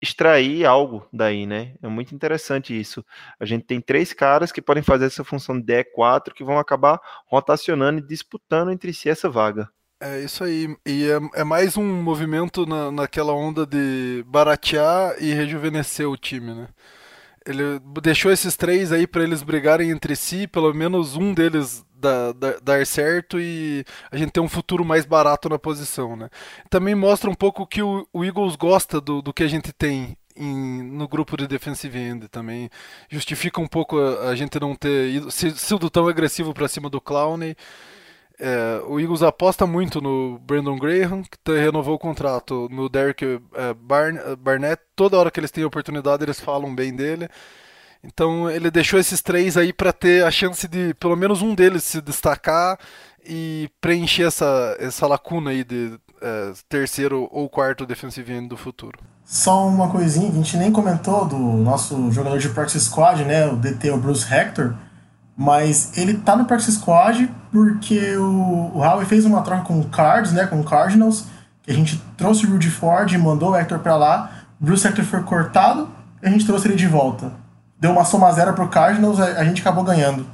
[0.00, 1.74] extrair algo daí, né?
[1.82, 3.04] É muito interessante isso.
[3.38, 7.00] A gente tem três caras que podem fazer essa função de E4 que vão acabar
[7.26, 9.68] rotacionando e disputando entre si essa vaga.
[10.00, 10.76] É isso aí.
[10.86, 16.54] E é, é mais um movimento na, naquela onda de baratear e rejuvenescer o time,
[16.54, 16.68] né?
[17.48, 22.34] Ele deixou esses três aí para eles brigarem entre si, pelo menos um deles dar,
[22.62, 26.28] dar, certo e a gente ter um futuro mais barato na posição, né?
[26.68, 30.14] Também mostra um pouco que o, o Eagles gosta do, do que a gente tem
[30.36, 32.68] em, no grupo de defensive end também.
[33.08, 37.00] Justifica um pouco a, a gente não ter ido, sido tão agressivo para cima do
[37.00, 37.56] Clowney.
[38.40, 43.74] É, o Eagles aposta muito no Brandon Graham, que renovou o contrato, no Derek é,
[44.38, 44.82] Barnett.
[44.94, 47.28] Toda hora que eles têm oportunidade, eles falam bem dele.
[48.02, 51.82] Então ele deixou esses três aí para ter a chance de pelo menos um deles
[51.82, 52.78] se destacar
[53.24, 58.98] e preencher essa, essa lacuna aí de é, terceiro ou quarto defensive end do futuro.
[59.24, 63.46] Só uma coisinha que a gente nem comentou do nosso jogador de practice squad, né,
[63.46, 64.74] o DT, o Bruce Hector,
[65.38, 69.88] mas ele tá no practice squad porque o, o Howie fez uma troca com o
[69.88, 71.26] Cards, né, com o Cardinals,
[71.62, 74.86] que a gente trouxe o Rudy Ford e mandou o Hector para lá, o Bruce
[74.86, 75.88] Hector foi cortado
[76.22, 77.32] e a gente trouxe ele de volta
[77.78, 80.26] deu uma soma zero pro Cardinals, a, a gente acabou ganhando.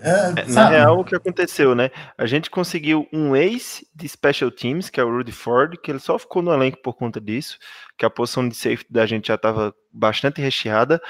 [0.00, 1.90] É, é Na real, o que aconteceu, né?
[2.16, 5.98] A gente conseguiu um ace de special teams, que é o Rudy Ford, que ele
[5.98, 7.58] só ficou no elenco por conta disso,
[7.96, 11.00] que a posição de safety da gente já estava bastante recheada.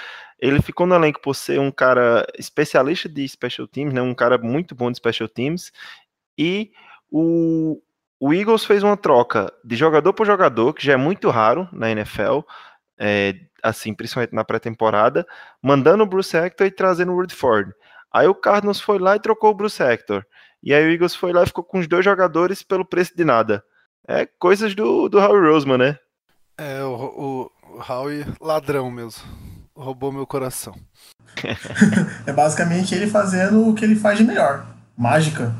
[0.44, 4.02] Ele ficou no elenco por ser um cara especialista de special teams, né?
[4.02, 5.72] Um cara muito bom de special teams.
[6.36, 6.70] E
[7.10, 7.80] o,
[8.20, 11.90] o Eagles fez uma troca de jogador por jogador, que já é muito raro na
[11.90, 12.40] NFL.
[12.98, 15.26] É, assim, principalmente na pré-temporada,
[15.62, 17.72] mandando o Bruce Hector e trazendo o Woodford.
[18.12, 20.26] Aí o Cardinals foi lá e trocou o Bruce Hector.
[20.62, 23.24] E aí o Eagles foi lá e ficou com os dois jogadores pelo preço de
[23.24, 23.64] nada.
[24.06, 25.98] É coisas do, do Howie Roseman, né?
[26.58, 29.53] É, o, o, o Howie ladrão mesmo.
[29.76, 30.74] Roubou meu coração.
[32.26, 34.66] é basicamente ele fazendo o que ele faz de melhor.
[34.96, 35.54] Mágica.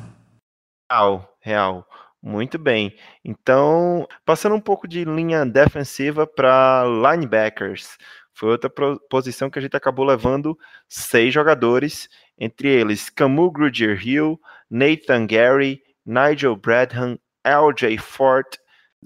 [0.90, 1.88] Real, real.
[2.22, 2.96] Muito bem.
[3.24, 7.98] Então, passando um pouco de linha defensiva para linebackers.
[8.33, 8.70] Foi outra
[9.11, 15.83] posição que a gente acabou levando seis jogadores, entre eles Camu Grugier Hill, Nathan Gary,
[16.05, 18.57] Nigel Bradham, LJ Fort,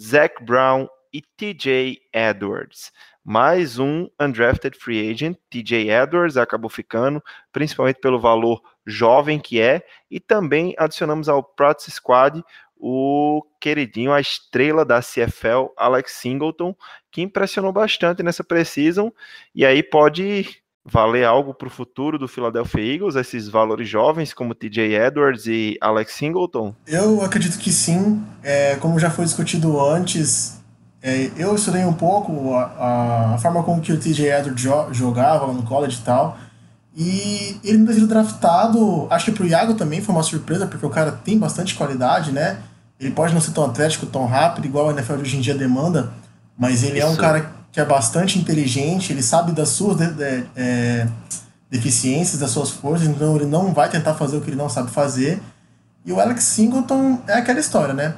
[0.01, 2.93] Zach Brown e TJ Edwards.
[3.29, 9.83] Mais um undrafted free agent, TJ Edwards, acabou ficando, principalmente pelo valor jovem que é,
[10.11, 12.43] e também adicionamos ao Practice Squad
[12.75, 16.75] o queridinho, a estrela da CFL, Alex Singleton,
[17.13, 19.13] que impressionou bastante nessa precisão,
[19.55, 24.55] e aí pode valer algo para o futuro do Philadelphia Eagles, esses valores jovens como
[24.55, 26.75] TJ Edwards e Alex Singleton?
[26.87, 28.25] Eu acredito que sim.
[28.43, 30.58] É, como já foi discutido antes,
[31.03, 35.53] é, eu estudei um pouco a, a, forma como que o TJ Edwards jo jogava
[35.53, 36.37] no college e tal.
[36.97, 40.85] E ele não ter sido draftado, acho que pro Iago também foi uma surpresa, porque
[40.85, 42.59] o cara tem bastante qualidade, né?
[42.99, 45.55] Ele pode não ser tão atlético, tão rápido, igual a NFL de hoje em dia
[45.55, 46.11] demanda,
[46.59, 47.07] mas ele Isso.
[47.07, 51.07] é um cara que é bastante inteligente, ele sabe das suas de, de, é,
[51.71, 54.91] deficiências, das suas forças, então ele não vai tentar fazer o que ele não sabe
[54.91, 55.41] fazer.
[56.05, 58.15] E o Alex Singleton é aquela história, né?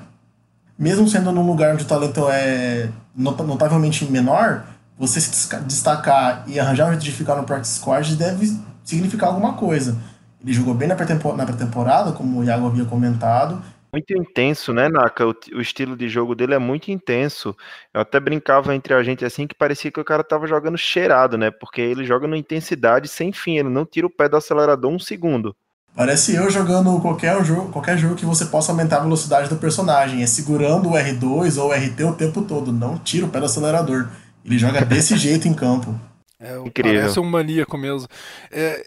[0.80, 4.64] Mesmo sendo num lugar onde o talento é notavelmente menor,
[4.98, 9.52] você se destacar e arranjar um jeito de ficar no practice squad deve significar alguma
[9.52, 9.98] coisa.
[10.42, 13.62] Ele jogou bem na pré-temporada, como o Iago havia comentado,
[13.92, 15.26] muito intenso, né, Naka?
[15.26, 17.56] O, o, estilo de jogo dele é muito intenso.
[17.92, 21.36] Eu até brincava entre a gente assim que parecia que o cara tava jogando cheirado,
[21.36, 21.50] né?
[21.50, 24.98] Porque ele joga numa intensidade sem fim, ele não tira o pé do acelerador um
[24.98, 25.56] segundo.
[26.00, 30.22] Parece eu jogando qualquer jogo, qualquer jogo que você possa aumentar a velocidade do personagem.
[30.22, 32.72] É segurando o R2 ou o RT o tempo todo.
[32.72, 34.08] Não tira o pé do acelerador.
[34.42, 35.94] Ele joga desse jeito em campo.
[36.40, 37.00] É, Incrível.
[37.02, 38.08] Parece um maníaco mesmo.
[38.50, 38.82] É,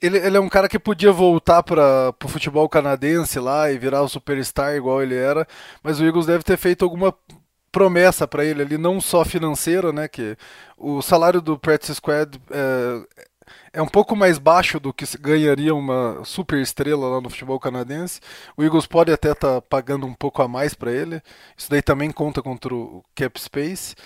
[0.00, 4.02] ele, ele é um cara que podia voltar para o futebol canadense lá e virar
[4.02, 5.44] o superstar igual ele era,
[5.82, 7.12] mas o Eagles deve ter feito alguma
[7.72, 10.06] promessa para ele ali, não só financeira, né?
[10.06, 10.36] Que
[10.78, 13.00] o salário do Practice Squad é,
[13.74, 18.20] é um pouco mais baixo do que ganharia uma super estrela lá no futebol canadense.
[18.56, 21.20] O Eagles pode até estar tá pagando um pouco a mais para ele.
[21.56, 23.96] Isso daí também conta contra o cap space.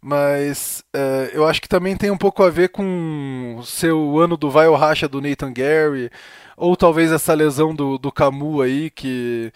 [0.00, 4.36] Mas uh, eu acho que também tem um pouco a ver com o seu ano
[4.36, 6.10] do vai ou racha do Nathan Gary,
[6.56, 9.52] ou talvez essa lesão do, do Camus aí, que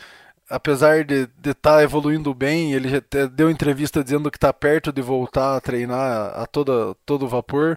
[0.48, 5.02] apesar de estar tá evoluindo bem, ele já deu entrevista dizendo que está perto de
[5.02, 7.76] voltar a treinar a toda, todo vapor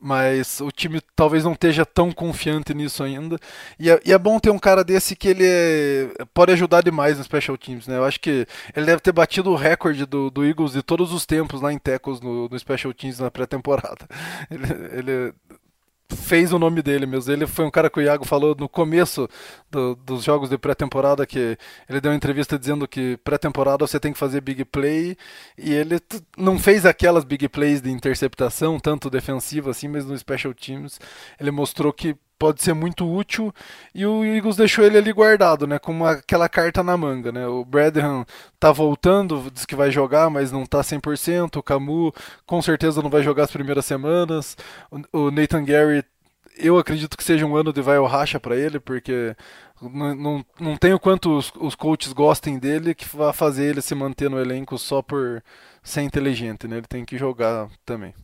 [0.00, 3.38] mas o time talvez não esteja tão confiante nisso ainda.
[3.78, 7.18] E é, e é, bom ter um cara desse que ele é, pode ajudar demais
[7.18, 7.96] no Special Teams, né?
[7.96, 11.26] Eu acho que ele deve ter batido o recorde do, do Eagles de todos os
[11.26, 14.06] tempos lá em Tecos no, no Special Teams na pré-temporada.
[14.50, 15.34] Ele, ele
[16.16, 17.32] fez o nome dele mesmo.
[17.32, 19.28] Ele foi um cara que o Iago falou no começo
[19.70, 21.56] do, dos jogos de pré-temporada que
[21.88, 25.16] ele deu uma entrevista dizendo que pré-temporada você tem que fazer big play
[25.56, 26.00] e ele
[26.36, 31.00] não fez aquelas big plays de interceptação, tanto defensiva assim, mas no special teams
[31.38, 33.52] ele mostrou que pode ser muito útil
[33.94, 37.46] e o Eagles deixou ele ali guardado, né, com uma, aquela carta na manga, né?
[37.46, 38.24] O Bradham
[38.58, 42.12] tá voltando, diz que vai jogar, mas não tá 100%, o Camus
[42.46, 44.56] com certeza não vai jogar as primeiras semanas.
[45.12, 46.02] O, o Nathan Gary
[46.56, 49.36] eu acredito que seja um ano de vai ou racha para ele, porque
[49.82, 53.94] não, não, não tenho quanto os, os coaches gostem dele que vai fazer ele se
[53.94, 55.42] manter no elenco só por
[55.82, 56.78] ser inteligente, né?
[56.78, 58.14] Ele tem que jogar também.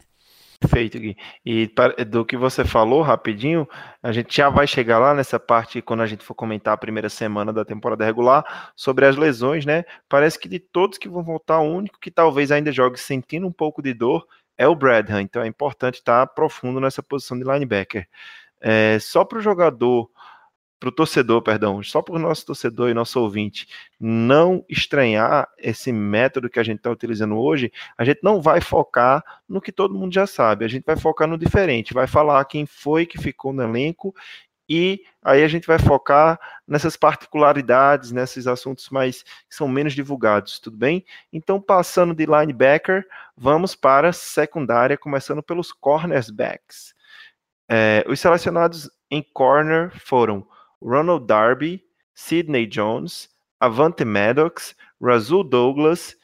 [0.58, 1.16] Perfeito, Gui.
[1.44, 1.70] E
[2.08, 3.68] do que você falou rapidinho,
[4.02, 7.08] a gente já vai chegar lá nessa parte quando a gente for comentar a primeira
[7.10, 9.84] semana da temporada regular sobre as lesões, né?
[10.08, 13.52] Parece que de todos que vão voltar, o único que talvez ainda jogue sentindo um
[13.52, 15.20] pouco de dor é o Bradham.
[15.20, 18.08] Então é importante estar profundo nessa posição de linebacker.
[18.60, 20.10] É, só para o jogador
[20.78, 23.66] para o torcedor, perdão, só para o nosso torcedor e nosso ouvinte
[23.98, 29.24] não estranhar esse método que a gente está utilizando hoje, a gente não vai focar
[29.48, 32.66] no que todo mundo já sabe, a gente vai focar no diferente, vai falar quem
[32.66, 34.14] foi que ficou no elenco
[34.68, 40.58] e aí a gente vai focar nessas particularidades, nesses assuntos mais que são menos divulgados,
[40.58, 41.04] tudo bem?
[41.32, 46.94] Então, passando de linebacker, vamos para secundária, começando pelos cornerbacks.
[47.68, 50.46] É, os selecionados em corner foram
[50.82, 51.82] Ronald Darby,
[52.14, 53.28] Sidney Jones,
[53.60, 56.16] Avante Maddox, Razul Douglas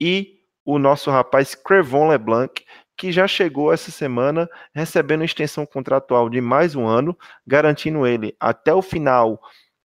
[0.00, 2.64] e o nosso rapaz Crevon LeBlanc,
[2.96, 8.74] que já chegou essa semana recebendo extensão contratual de mais um ano, garantindo ele até
[8.74, 9.40] o final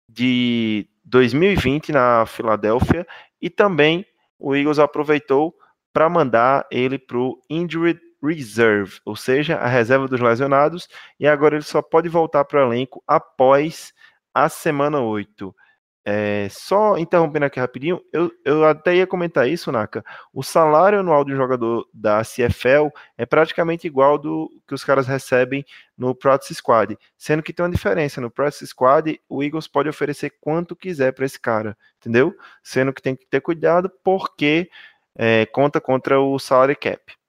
[0.09, 3.07] de 2020 na Filadélfia.
[3.41, 4.05] E também
[4.39, 5.55] o Eagles aproveitou
[5.93, 11.57] para mandar ele para o Injured Reserve, ou seja, a reserva dos lesionados, e agora
[11.57, 13.95] ele só pode voltar para o elenco após
[14.35, 15.55] a semana 8.
[16.03, 20.03] É, só interrompendo aqui rapidinho, eu, eu até ia comentar isso, Naka.
[20.33, 22.89] O salário anual de um jogador da CFL
[23.19, 25.65] é praticamente igual do que os caras recebem
[25.97, 28.21] no Practice Squad, sendo que tem uma diferença.
[28.21, 32.35] No Practice Squad, o Eagles pode oferecer quanto quiser para esse cara, entendeu?
[32.63, 34.71] Sendo que tem que ter cuidado porque
[35.15, 37.20] é, conta contra o salary cap.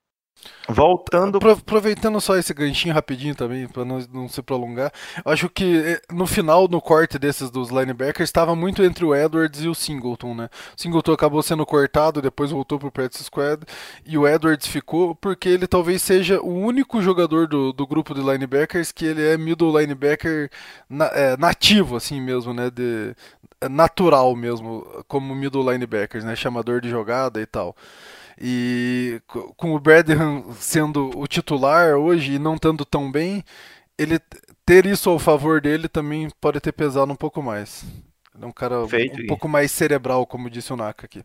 [0.69, 1.37] Voltando.
[1.37, 4.91] Apro- Aproveitando só esse ganchinho rapidinho também, para não, não se prolongar,
[5.25, 9.63] acho que eh, no final, no corte desses dos linebackers, estava muito entre o Edwards
[9.63, 10.49] e o Singleton, né?
[10.77, 13.63] O Singleton acabou sendo cortado, depois voltou pro practice squad,
[14.05, 18.21] e o Edwards ficou porque ele talvez seja o único jogador do, do grupo de
[18.21, 20.49] linebackers que ele é middle linebacker
[20.89, 22.69] na- é, nativo, assim mesmo, né?
[22.69, 23.15] De,
[23.69, 26.35] natural mesmo, como middle linebackers, né?
[26.35, 27.75] Chamador de jogada e tal.
[28.43, 33.43] E co- com o Bradham sendo o titular hoje e não estando tão bem,
[33.97, 34.19] ele
[34.65, 37.83] ter isso ao favor dele também pode ter pesado um pouco mais.
[38.33, 41.23] Ele é um cara Perfeito, um pouco mais cerebral, como disse o Naka aqui.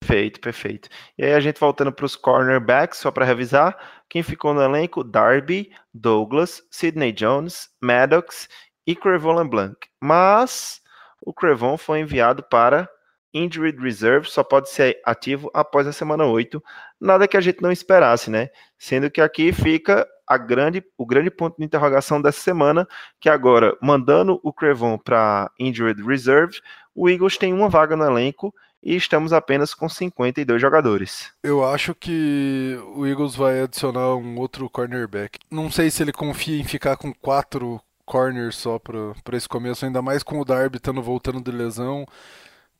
[0.00, 0.88] Perfeito, perfeito.
[1.16, 5.02] E aí a gente voltando para os cornerbacks, só para revisar, quem ficou no elenco?
[5.02, 8.48] Darby, Douglas, Sidney Jones, Maddox
[8.86, 9.76] e Crevon LeBlanc.
[10.02, 10.82] Mas
[11.24, 12.86] o Crevon foi enviado para
[13.34, 16.62] Injured Reserve, só pode ser ativo após a semana 8.
[17.00, 18.48] Nada que a gente não esperasse, né?
[18.78, 22.86] Sendo que aqui fica a grande, o grande ponto de interrogação dessa semana,
[23.20, 26.60] que agora, mandando o Crevon para Injured Reserve,
[26.94, 31.32] o Eagles tem uma vaga no elenco e estamos apenas com 52 jogadores.
[31.42, 35.38] Eu acho que o Eagles vai adicionar um outro cornerback.
[35.50, 40.02] Não sei se ele confia em ficar com quatro corners só para esse começo, ainda
[40.02, 42.06] mais com o Darby estando voltando de lesão.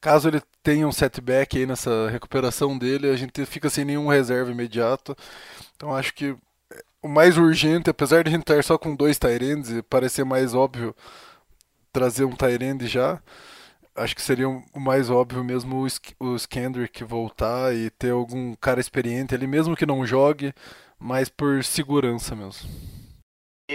[0.05, 4.50] Caso ele tenha um setback aí nessa recuperação dele, a gente fica sem nenhum reserva
[4.50, 5.16] imediato.
[5.74, 6.36] Então acho que
[7.00, 10.52] o mais urgente, apesar de a gente estar só com dois Tyrands e parecer mais
[10.52, 10.94] óbvio
[11.90, 13.18] trazer um Tyrande já,
[13.96, 15.86] acho que seria o mais óbvio mesmo
[16.20, 20.52] o Skendrick voltar e ter algum cara experiente ali, mesmo que não jogue,
[20.98, 22.68] mas por segurança mesmo.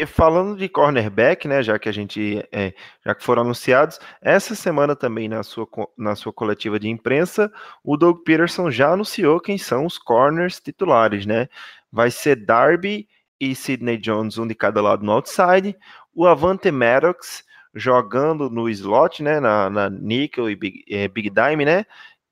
[0.02, 2.74] E falando de cornerback, né, já que a gente, é,
[3.06, 7.52] já que foram anunciados, essa semana também na sua, na sua coletiva de imprensa,
[7.84, 11.50] o Doug Peterson já anunciou quem são os corners titulares, né?
[11.92, 13.10] Vai ser Darby
[13.42, 15.76] e Sidney Jones, um de cada lado no outside,
[16.16, 17.44] o Avante Maddox
[17.76, 21.86] jogando no slot, né, na, na nickel e big, é, big dime, né?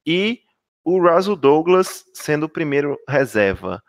[0.05, 0.39] E
[0.85, 3.83] o Russell Douglas sendo o primeiro reserva.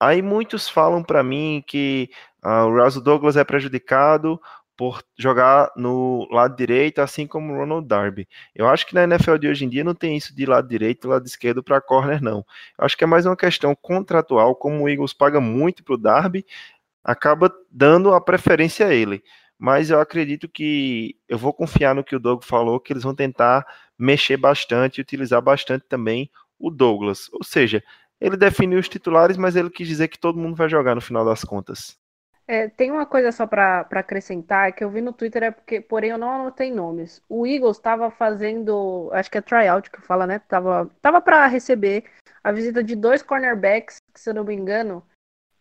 [0.00, 2.08] Aí muitos falam para mim que
[2.42, 4.40] ah, o Russell Douglas é prejudicado
[4.76, 8.26] por jogar no lado direito, assim como o Ronald Darby.
[8.54, 11.06] Eu acho que na NFL de hoje em dia não tem isso de lado direito
[11.06, 12.38] e lado esquerdo para corner, não.
[12.78, 15.98] Eu acho que é mais uma questão contratual, como o Eagles paga muito para o
[15.98, 16.46] Darby,
[17.04, 19.22] acaba dando a preferência a ele.
[19.58, 23.14] Mas eu acredito que eu vou confiar no que o Doug falou, que eles vão
[23.14, 23.66] tentar
[23.98, 27.28] mexer bastante e utilizar bastante também o Douglas.
[27.34, 27.84] Ou seja,
[28.18, 31.22] ele definiu os titulares, mas ele quis dizer que todo mundo vai jogar no final
[31.22, 31.98] das contas.
[32.52, 36.10] É, tem uma coisa só para acrescentar que eu vi no Twitter, é porque, porém,
[36.10, 37.22] eu não anotei nomes.
[37.28, 40.40] O Eagles estava fazendo, acho que é tryout que fala, né?
[40.40, 42.06] Tava, tava para receber
[42.42, 45.00] a visita de dois cornerbacks, que, se eu não me engano,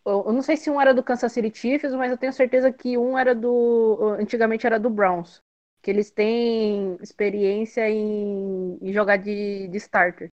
[0.04, 2.72] eu, eu não sei se um era do Kansas City Chiefs, mas eu tenho certeza
[2.72, 5.44] que um era do, antigamente era do Browns,
[5.84, 10.30] que eles têm experiência em, em jogar de, de starter.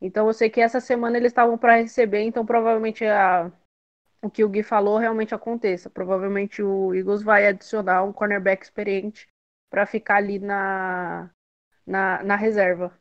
[0.00, 3.52] Então eu sei que essa semana eles estavam para receber, então provavelmente a
[4.22, 5.88] o que o Gui falou realmente aconteça.
[5.90, 9.28] Provavelmente o Eagles vai adicionar um cornerback experiente
[9.70, 11.30] para ficar ali na,
[11.86, 12.92] na, na reserva.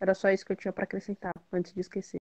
[0.00, 2.18] Era só isso que eu tinha para acrescentar, antes de esquecer.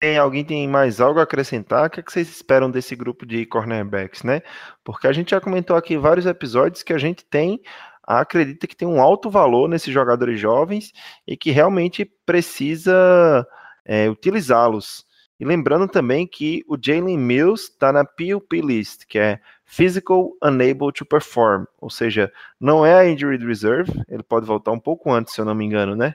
[0.00, 1.86] Tem alguém tem mais algo a acrescentar?
[1.86, 4.42] O que, é que vocês esperam desse grupo de cornerbacks, né?
[4.84, 7.60] Porque a gente já comentou aqui vários episódios que a gente tem,
[8.04, 10.92] acredita que tem um alto valor nesses jogadores jovens
[11.26, 13.46] e que realmente precisa
[13.84, 15.04] é, utilizá-los.
[15.38, 20.92] E lembrando também que o Jalen Mills está na PUP list, que é Physical Unable
[20.92, 25.34] to Perform, ou seja, não é a Injured Reserve, ele pode voltar um pouco antes,
[25.34, 26.14] se eu não me engano, né?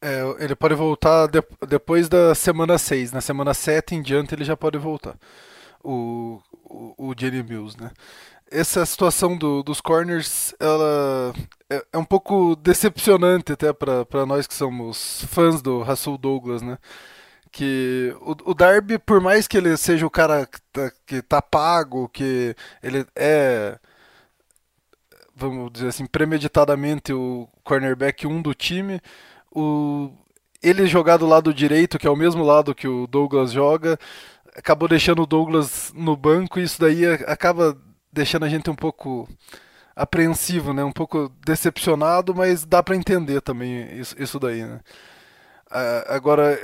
[0.00, 3.12] É, ele pode voltar de- depois da semana 6.
[3.12, 5.16] Na semana 7 em diante ele já pode voltar.
[5.82, 7.90] O, o, o Jalen Mills, né?
[8.50, 11.32] Essa situação do- dos corners, ela
[11.70, 16.78] é, é um pouco decepcionante até para nós que somos fãs do Russell Douglas, né?
[17.56, 21.40] Que o, o Darby, por mais que ele seja o cara que tá, que tá
[21.40, 23.78] pago, que ele é
[25.36, 29.00] vamos dizer assim, premeditadamente o cornerback 1 do time,
[29.52, 30.10] o
[30.62, 33.98] ele jogar do lado direito, que é o mesmo lado que o Douglas joga,
[34.56, 37.76] acabou deixando o Douglas no banco e isso daí acaba
[38.12, 39.28] deixando a gente um pouco
[39.94, 40.82] apreensivo, né?
[40.82, 44.80] Um pouco decepcionado, mas dá pra entender também isso, isso daí, né?
[46.08, 46.58] Agora,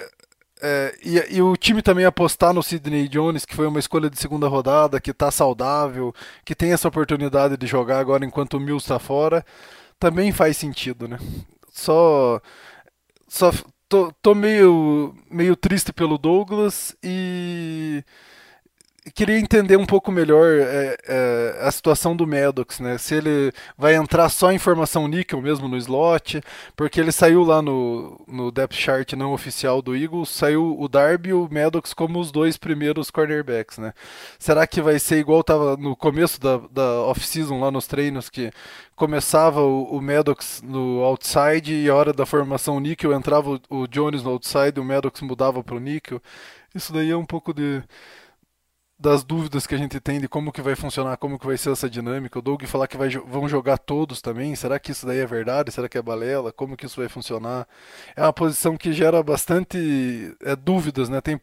[0.63, 4.19] é, e, e o time também apostar no Sidney Jones, que foi uma escolha de
[4.19, 8.87] segunda rodada, que tá saudável, que tem essa oportunidade de jogar agora enquanto o Mills
[8.87, 9.45] tá fora,
[9.99, 11.19] também faz sentido, né?
[11.73, 12.41] Só
[13.29, 13.53] só
[13.89, 18.05] tô, tô meio, meio triste pelo Douglas e
[19.15, 22.99] queria entender um pouco melhor é, é, a situação do Maddox, né?
[22.99, 26.41] Se ele vai entrar só em formação níquel mesmo no slot,
[26.77, 31.31] porque ele saiu lá no, no depth chart não oficial do Eagles, saiu o Darby
[31.31, 33.95] e o Maddox como os dois primeiros cornerbacks, né?
[34.39, 38.51] Será que vai ser igual estava no começo da, da off-season lá nos treinos, que
[38.95, 43.89] começava o, o Maddox no outside e a hora da formação níquel entrava o, o
[43.89, 46.21] Jones no outside e o Maddox mudava para o níquel?
[46.75, 47.83] Isso daí é um pouco de
[49.01, 51.71] das dúvidas que a gente tem de como que vai funcionar, como que vai ser
[51.71, 52.39] essa dinâmica.
[52.39, 54.55] O Doug falar que vai, vão jogar todos também.
[54.55, 55.73] Será que isso daí é verdade?
[55.73, 56.53] Será que é balela?
[56.53, 57.67] Como que isso vai funcionar?
[58.15, 61.23] É uma posição que gera bastante é, dúvidas, né?
[61.23, 61.41] Tem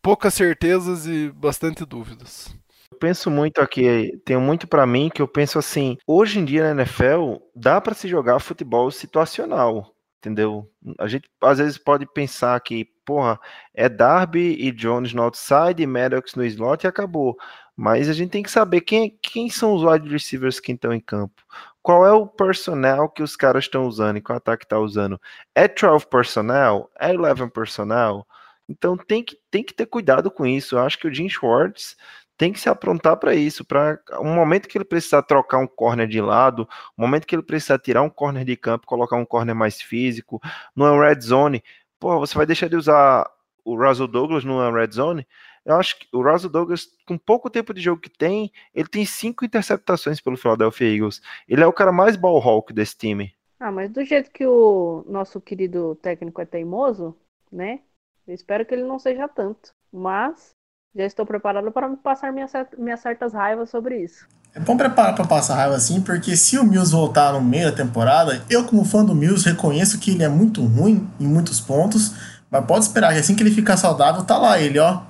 [0.00, 2.54] poucas certezas e bastante dúvidas.
[2.92, 6.72] Eu penso muito aqui, tenho muito para mim que eu penso assim, hoje em dia
[6.72, 9.92] na NFL dá para se jogar futebol situacional
[10.22, 10.70] entendeu?
[11.00, 13.38] A gente às vezes pode pensar que, porra,
[13.74, 17.36] é Darby e Jones no outside, Maddox no slot e acabou.
[17.76, 21.00] Mas a gente tem que saber quem, quem são os wide receivers que estão em
[21.00, 21.42] campo.
[21.82, 25.20] Qual é o personnel que os caras estão usando e qual ataque está usando?
[25.54, 26.90] É 12 personnel?
[26.98, 28.26] É 11 personnel?
[28.68, 30.76] Então tem que, tem que ter cuidado com isso.
[30.76, 31.96] Eu acho que o Jim Schwartz
[32.36, 36.08] tem que se aprontar para isso, para um momento que ele precisar trocar um corner
[36.08, 39.54] de lado, um momento que ele precisar tirar um corner de campo, colocar um corner
[39.54, 40.40] mais físico,
[40.74, 41.62] numa red zone,
[42.02, 43.30] pô, você vai deixar de usar
[43.64, 45.24] o Russell Douglas numa red zone?
[45.64, 49.06] Eu acho que o Russell Douglas, com pouco tempo de jogo que tem, ele tem
[49.06, 51.22] cinco interceptações pelo Philadelphia Eagles.
[51.48, 53.32] Ele é o cara mais ball hawk desse time.
[53.60, 57.16] Ah, mas do jeito que o nosso querido técnico é teimoso,
[57.52, 57.78] né?
[58.26, 59.72] Eu espero que ele não seja tanto.
[59.92, 60.56] Mas
[60.94, 64.26] já estou preparado para passar minhas, minhas certas raivas sobre isso.
[64.54, 67.76] É bom preparar para passar raiva assim, porque se o Mills voltar no meio da
[67.76, 72.14] temporada, eu, como fã do Mills, reconheço que ele é muito ruim em muitos pontos,
[72.50, 75.00] mas pode esperar que assim que ele ficar saudável, tá lá ele, ó,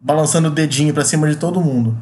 [0.00, 1.94] balançando o dedinho para cima de todo mundo.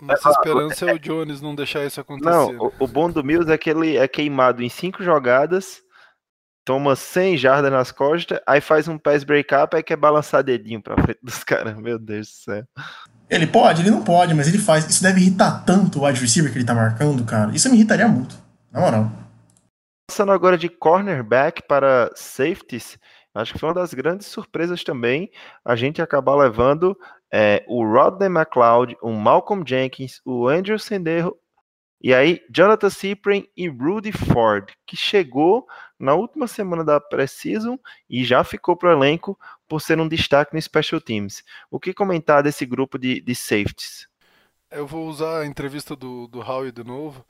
[0.00, 2.30] Nossa esperança é o Jones não deixar isso acontecer.
[2.30, 5.82] Não, o, o bom do Mills é que ele é queimado em cinco jogadas
[6.68, 11.02] toma 100 jardas nas costas, aí faz um pass break-up, aí quer balançar dedinho pra
[11.02, 11.74] frente dos caras.
[11.78, 12.64] Meu Deus do céu.
[13.30, 13.80] Ele pode?
[13.80, 14.86] Ele não pode, mas ele faz.
[14.86, 17.52] Isso deve irritar tanto o wide receiver que ele tá marcando, cara.
[17.54, 18.36] Isso me irritaria muito,
[18.70, 19.10] na moral.
[20.10, 22.98] Passando agora de cornerback para safeties,
[23.34, 25.30] acho que foi uma das grandes surpresas também
[25.64, 26.94] a gente acabar levando
[27.32, 31.34] é, o Rodney McLeod, o Malcolm Jenkins, o Andrew Senderro
[32.00, 35.66] e aí, Jonathan Cyprien e Rudy Ford, que chegou
[35.98, 37.76] na última semana da pré-season
[38.08, 41.42] e já ficou para o elenco por ser um destaque no Special Teams.
[41.68, 44.06] O que comentar desse grupo de, de safeties?
[44.70, 47.24] Eu vou usar a entrevista do, do Howie de novo.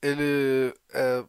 [0.00, 1.24] Ele é,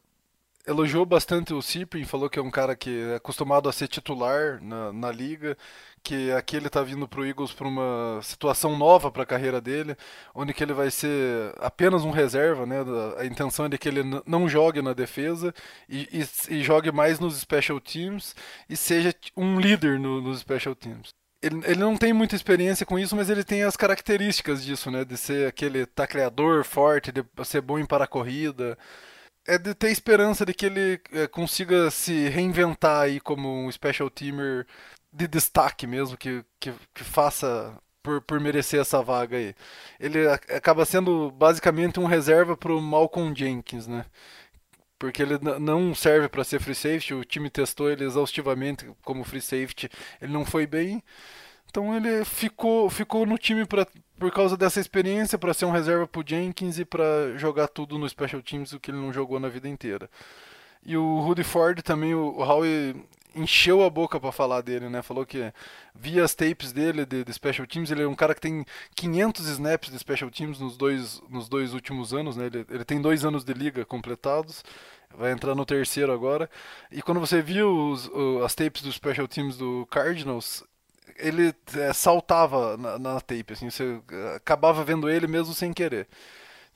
[0.67, 4.61] elogiou bastante o Cyprien, falou que é um cara que é acostumado a ser titular
[4.61, 5.57] na, na liga,
[6.05, 9.59] que aqui ele está vindo para o Eagles para uma situação nova para a carreira
[9.59, 9.97] dele,
[10.35, 12.77] onde que ele vai ser apenas um reserva, né?
[13.17, 15.51] A intenção é de que ele não jogue na defesa
[15.89, 18.35] e, e, e jogue mais nos special teams
[18.69, 21.09] e seja um líder no, nos special teams.
[21.41, 25.03] Ele, ele, não tem muita experiência com isso, mas ele tem as características disso, né?
[25.03, 28.77] De ser aquele tacleador forte, de ser bom em para corrida
[29.47, 34.09] é de ter esperança de que ele é, consiga se reinventar aí como um special
[34.09, 34.65] teamer
[35.15, 39.55] de destaque mesmo, que, que, que faça por, por merecer essa vaga aí.
[39.99, 44.05] Ele acaba sendo basicamente um reserva para o Malcolm Jenkins, né?
[44.99, 49.41] Porque ele não serve para ser free safety, o time testou ele exaustivamente como free
[49.41, 49.89] safety,
[50.21, 51.03] ele não foi bem.
[51.69, 53.87] Então ele ficou, ficou no time pra,
[54.17, 58.07] por causa dessa experiência, para ser um reserva pro Jenkins e para jogar tudo no
[58.07, 60.09] Special Teams, o que ele não jogou na vida inteira.
[60.85, 62.95] E o Rudy Ford também, o, o Howie
[63.35, 65.01] encheu a boca para falar dele, né?
[65.01, 65.53] Falou que
[65.93, 68.65] via as tapes dele de, de, Special Teams, ele é um cara que tem
[68.95, 72.45] 500 snaps de Special Teams nos dois, nos dois últimos anos, né?
[72.45, 74.63] Ele, ele tem dois anos de liga completados,
[75.15, 76.49] vai entrar no terceiro agora.
[76.91, 78.09] E quando você viu os,
[78.43, 80.63] as tapes dos Special Teams do Cardinals,
[81.17, 83.99] ele é, saltava na, na, tape, assim, você
[84.35, 86.07] acabava vendo ele mesmo sem querer.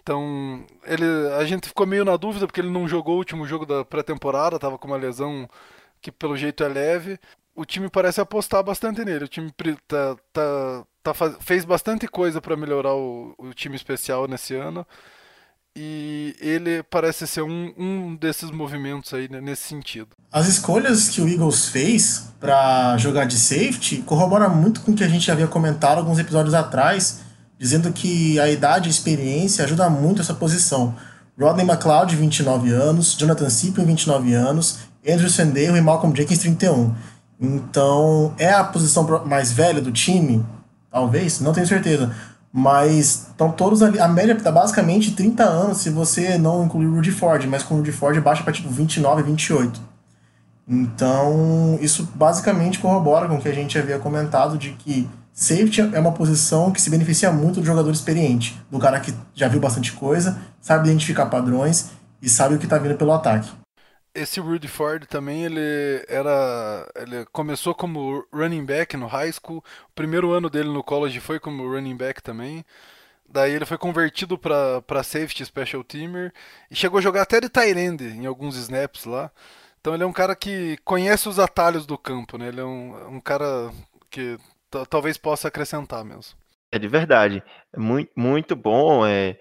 [0.02, 1.06] Então, ele,
[1.38, 4.56] a gente ficou meio na dúvida porque ele não jogou o último jogo da pré-temporada,
[4.56, 5.48] estava com uma lesão
[6.02, 7.20] que pelo jeito é leve.
[7.56, 9.26] O time parece apostar bastante nele.
[9.26, 9.52] O time
[9.88, 14.86] tá, tá, tá fez bastante coisa para melhorar o, o time especial nesse ano
[15.76, 20.10] e ele parece ser um, um desses movimentos aí né, nesse sentido.
[20.32, 25.04] As escolhas que o Eagles fez para jogar de safety corroboram muito com o que
[25.04, 27.22] a gente havia comentado alguns episódios atrás,
[27.58, 30.96] dizendo que a idade e a experiência ajuda muito essa posição.
[31.40, 36.94] Rodney McLeod, 29 anos, Jonathan Cyprian, 29 anos, Andrew Sendejo e Malcolm Jenkins, 31.
[37.40, 40.46] Então, é a posição mais velha do time?
[40.92, 42.12] Talvez, não tenho certeza
[42.52, 44.00] Mas estão todos ali.
[44.00, 47.76] A média tá basicamente 30 anos se você não incluir o Rudy Ford, mas com
[47.76, 49.80] o Rudy Ford baixa para tipo 29, 28.
[50.68, 56.00] Então, isso basicamente corrobora com o que a gente havia comentado de que safety é
[56.00, 59.94] uma posição que se beneficia muito do jogador experiente, do cara que já viu bastante
[59.94, 61.92] coisa, sabe identificar padrões
[62.22, 63.50] e sabe o que está vindo pelo ataque.
[64.20, 66.88] Esse Rudy Ford também, ele era.
[66.96, 69.60] Ele começou como running back no high school.
[69.60, 72.66] O primeiro ano dele no college foi como running back também.
[73.32, 76.34] Daí ele foi convertido para safety special teamer
[76.70, 79.32] e chegou a jogar até de tight em alguns snaps lá.
[79.80, 82.48] Então ele é um cara que conhece os atalhos do campo, né?
[82.48, 83.72] Ele é um, um cara
[84.10, 84.38] que
[84.90, 86.38] talvez possa acrescentar mesmo.
[86.72, 87.44] É de verdade.
[87.76, 89.06] Muito, muito bom.
[89.06, 89.38] É,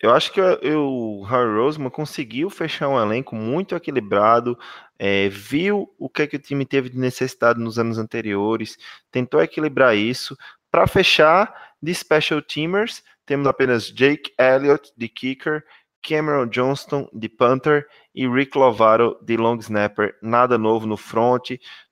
[0.00, 4.58] eu acho que o Harry Roseman conseguiu fechar um elenco muito equilibrado,
[4.98, 8.78] é, viu o que, é que o time teve de necessidade nos anos anteriores,
[9.10, 10.36] tentou equilibrar isso.
[10.70, 15.64] Para fechar, de special teamers, temos apenas Jake Elliott, de kicker,
[16.02, 20.16] Cameron Johnston, de punter, e Rick Lovato, de long snapper.
[20.22, 21.50] Nada novo no front,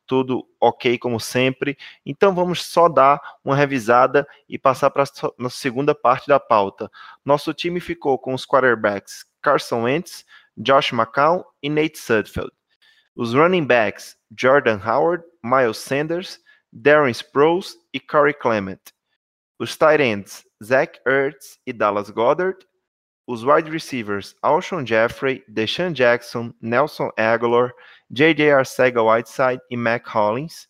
[0.09, 1.77] tudo ok como sempre.
[2.05, 6.91] Então vamos só dar uma revisada e passar para a segunda parte da pauta.
[7.25, 10.25] Nosso time ficou com os quarterbacks Carson Wentz,
[10.57, 12.51] Josh McCown e Nate Sudfeld.
[13.15, 16.41] Os running backs Jordan Howard, Miles Sanders,
[16.73, 18.81] Darren Sproles e Corey Clement.
[19.59, 22.59] Os tight ends Zach Ertz e Dallas Goddard.
[23.29, 27.75] Os wide receivers Alshon Jeffrey, Deshaun Jackson, Nelson Aguilar,
[28.11, 28.49] J.J.
[28.49, 30.67] Arcega-Whiteside e Mac Hollins.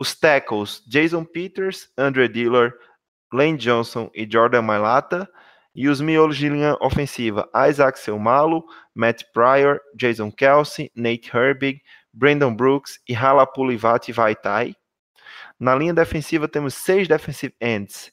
[0.00, 2.74] Os tackles, Jason Peters, Andre Diller,
[3.32, 5.28] Lane Johnson e Jordan Mailata.
[5.72, 11.80] E os miolos de linha ofensiva, Isaac Selmalo, Matt Pryor, Jason Kelsey, Nate Herbig,
[12.12, 14.74] Brandon Brooks e Halapulivati Vaitai.
[15.60, 18.12] Na linha defensiva temos seis defensive ends,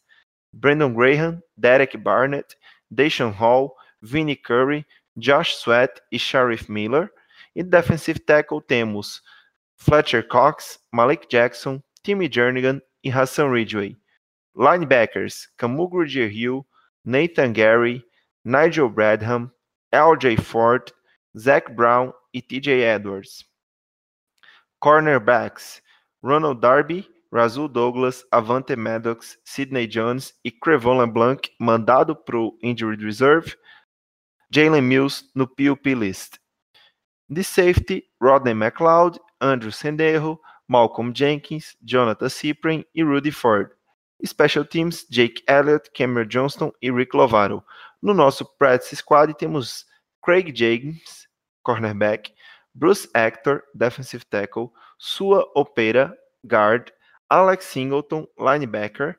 [0.54, 2.56] Brandon Graham, Derek Barnett,
[2.94, 4.86] Deshaun Hall, Vinnie Curry,
[5.18, 7.12] Josh Sweat e Sheriff Miller.
[7.56, 9.22] E defensive tackle temos
[9.78, 13.96] Fletcher Cox, Malik Jackson, Timmy Jernigan e Hassan Ridgway.
[14.56, 16.66] Linebackers, Kamugru Hill,
[17.06, 18.04] Nathan Gary,
[18.46, 19.52] Nigel Bradham,
[19.92, 20.38] L.J.
[20.38, 20.92] Ford,
[21.38, 22.84] Zach Brown e T.J.
[22.84, 23.46] Edwards.
[24.84, 25.82] Cornerbacks,
[26.22, 33.02] Ronald Darby, Razul Douglas, Avante Maddox, Sidney Jones e Crevon LeBlanc, mandado para o Injured
[33.02, 33.56] Reserve,
[34.54, 36.40] Jalen Mills no PUP List.
[37.30, 43.72] De safety, Rodney McLeod, Andrew Sendejo, Malcolm Jenkins, Jonathan Cyprin e Rudy Ford.
[44.26, 47.64] Special Teams, Jake Elliott, Cameron Johnston e Rick Lovato.
[48.02, 49.86] No nosso practice squad temos
[50.22, 51.28] Craig James,
[51.64, 52.32] cornerback,
[52.76, 56.14] Bruce Actor, defensive tackle, Sua Opera,
[56.46, 56.92] guard,
[57.32, 59.18] Alex Singleton, linebacker,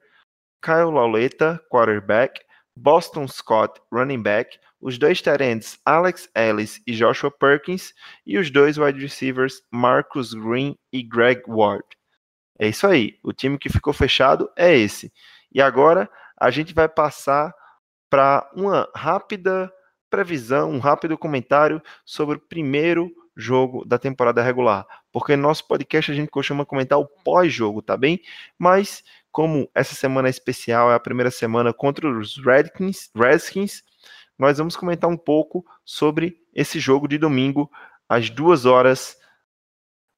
[0.63, 2.43] Kyle Lauleta, quarterback,
[2.77, 7.95] Boston Scott, running back, os dois terentes Alex Ellis e Joshua Perkins
[8.27, 11.87] e os dois wide receivers Marcus Green e Greg Ward.
[12.59, 15.11] É isso aí, o time que ficou fechado é esse.
[15.51, 16.07] E agora
[16.39, 17.55] a gente vai passar
[18.11, 19.73] para uma rápida
[20.11, 26.11] previsão, um rápido comentário sobre o primeiro jogo da temporada regular, porque no nosso podcast
[26.11, 28.21] a gente costuma comentar o pós-jogo, tá bem?
[28.59, 33.83] Mas como essa semana é especial, é a primeira semana contra os Redskins, Redskins
[34.39, 37.71] nós vamos comentar um pouco sobre esse jogo de domingo,
[38.09, 39.17] às duas horas,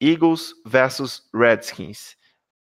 [0.00, 2.16] Eagles versus Redskins.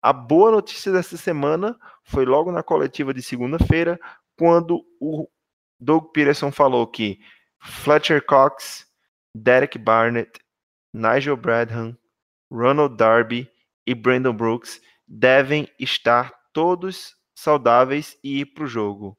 [0.01, 3.99] A boa notícia dessa semana foi logo na coletiva de segunda-feira,
[4.37, 5.29] quando o
[5.81, 7.19] Doug Peterson falou que
[7.61, 8.87] Fletcher Cox,
[9.43, 10.41] Derek Barnett,
[10.93, 11.97] Nigel Bradham,
[12.51, 13.51] Ronald Darby
[13.87, 19.19] e Brandon Brooks devem estar todos saudáveis e ir para o jogo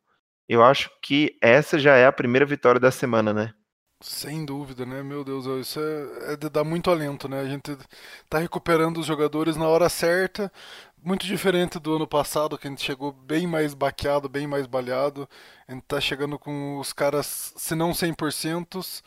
[0.50, 3.54] eu acho que essa já é a primeira vitória da semana, né?
[4.02, 5.04] Sem dúvida, né?
[5.04, 7.40] Meu Deus, isso é, é de dar muito alento, né?
[7.40, 7.78] A gente
[8.28, 10.52] tá recuperando os jogadores na hora certa,
[11.04, 15.30] muito diferente do ano passado, que a gente chegou bem mais baqueado, bem mais balhado.
[15.68, 19.04] A gente tá chegando com os caras, se não 100%,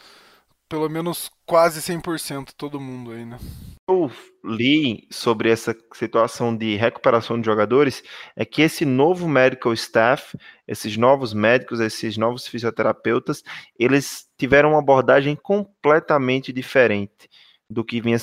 [0.73, 3.39] pelo menos quase 100% todo mundo aí, né?
[3.87, 4.11] Eu
[4.43, 8.03] li sobre essa situação de recuperação de jogadores
[8.35, 10.35] é que esse novo medical staff,
[10.67, 13.45] esses novos médicos, esses novos fisioterapeutas,
[13.79, 17.29] eles tiveram uma abordagem completamente diferente
[17.69, 18.17] do que vinha,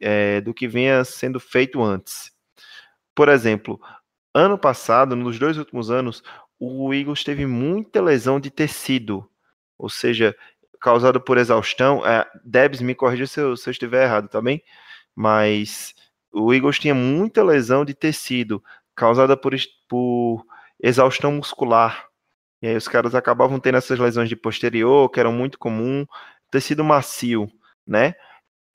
[0.00, 2.32] é, do que vinha sendo feito antes.
[3.14, 3.80] Por exemplo,
[4.34, 6.24] ano passado, nos dois últimos anos,
[6.58, 9.30] o Eagles teve muita lesão de tecido,
[9.78, 10.34] ou seja,
[10.84, 12.06] causado por exaustão.
[12.06, 14.62] É, Debs, me corrija se eu, se eu estiver errado, tá bem?
[15.16, 15.94] Mas
[16.30, 18.62] o Eagles tinha muita lesão de tecido
[18.94, 19.54] causada por,
[19.88, 20.44] por
[20.78, 22.06] exaustão muscular.
[22.60, 26.04] E aí os caras acabavam tendo essas lesões de posterior, que eram muito comum,
[26.50, 27.50] tecido macio,
[27.86, 28.14] né?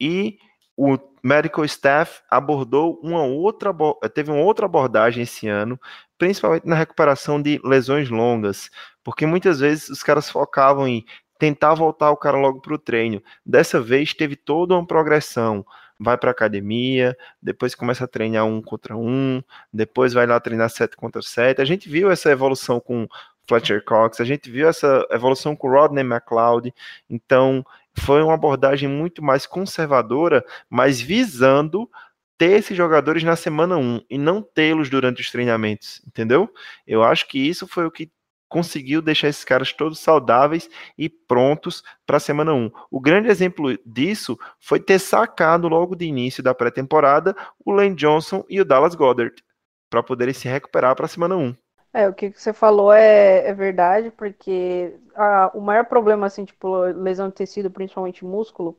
[0.02, 0.40] E
[0.76, 3.72] o medical staff abordou uma outra,
[4.12, 5.80] teve uma outra abordagem esse ano,
[6.18, 8.72] principalmente na recuperação de lesões longas,
[9.04, 11.06] porque muitas vezes os caras focavam em
[11.40, 13.24] tentar voltar o cara logo para o treino.
[13.46, 15.66] Dessa vez teve toda uma progressão.
[15.98, 19.42] Vai para academia, depois começa a treinar um contra um,
[19.74, 21.62] depois vai lá treinar sete contra sete.
[21.62, 23.08] A gente viu essa evolução com
[23.48, 26.74] Fletcher Cox, a gente viu essa evolução com Rodney McLeod.
[27.10, 27.66] Então,
[27.98, 31.90] foi uma abordagem muito mais conservadora, mas visando
[32.38, 36.50] ter esses jogadores na semana 1 e não tê-los durante os treinamentos, entendeu?
[36.88, 38.10] Eu acho que isso foi o que
[38.50, 42.72] conseguiu deixar esses caras todos saudáveis e prontos para a semana 1.
[42.92, 48.44] O grande exemplo disso foi ter sacado logo de início da pré-temporada o Lane Johnson
[48.50, 49.42] e o Dallas Goddard
[49.90, 51.56] para poderem se recuperar para a semana 1.
[51.92, 56.82] É, o que você falou é, é verdade, porque a, o maior problema, assim, tipo,
[56.84, 58.78] lesão de tecido, principalmente músculo,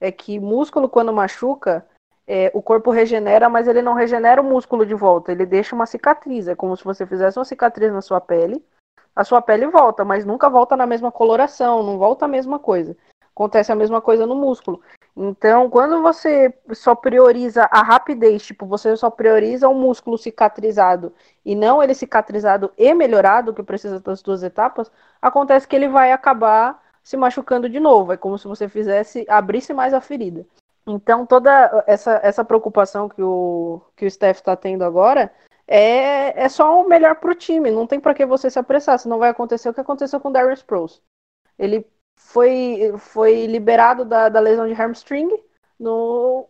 [0.00, 1.86] é que músculo, quando machuca,
[2.26, 5.86] é, o corpo regenera, mas ele não regenera o músculo de volta, ele deixa uma
[5.86, 6.48] cicatriz.
[6.48, 8.64] É como se você fizesse uma cicatriz na sua pele,
[9.18, 12.96] a sua pele volta, mas nunca volta na mesma coloração, não volta a mesma coisa.
[13.34, 14.80] Acontece a mesma coisa no músculo.
[15.16, 21.12] Então, quando você só prioriza a rapidez, tipo, você só prioriza o músculo cicatrizado
[21.44, 24.88] e não ele cicatrizado e melhorado, que precisa das duas etapas,
[25.20, 28.12] acontece que ele vai acabar se machucando de novo.
[28.12, 30.46] É como se você fizesse, abrisse mais a ferida.
[30.86, 35.28] Então, toda essa, essa preocupação que o, que o Steph está tendo agora
[35.68, 37.70] é, é só o melhor para o time.
[37.70, 40.32] Não tem para que você se apressar, senão vai acontecer o que aconteceu com o
[40.32, 41.02] Darius Sproles.
[41.58, 45.28] Ele foi, foi liberado da, da lesão de hamstring,
[45.78, 46.48] no,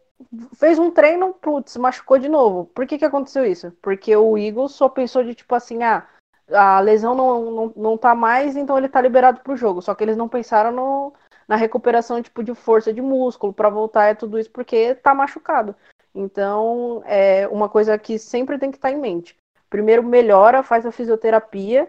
[0.57, 2.67] fez um treino, putz, machucou de novo.
[2.67, 3.73] Por que, que aconteceu isso?
[3.83, 6.07] Porque o Eagles só pensou de tipo assim, ah,
[6.51, 9.83] a lesão não, não, não tá mais, então ele tá liberado pro jogo.
[9.83, 11.13] Só que eles não pensaram no,
[11.47, 15.75] na recuperação tipo de força de músculo para voltar é tudo isso porque tá machucado.
[16.19, 19.37] Então, é uma coisa que sempre tem que estar tá em mente.
[19.71, 21.89] Primeiro melhora, faz a fisioterapia,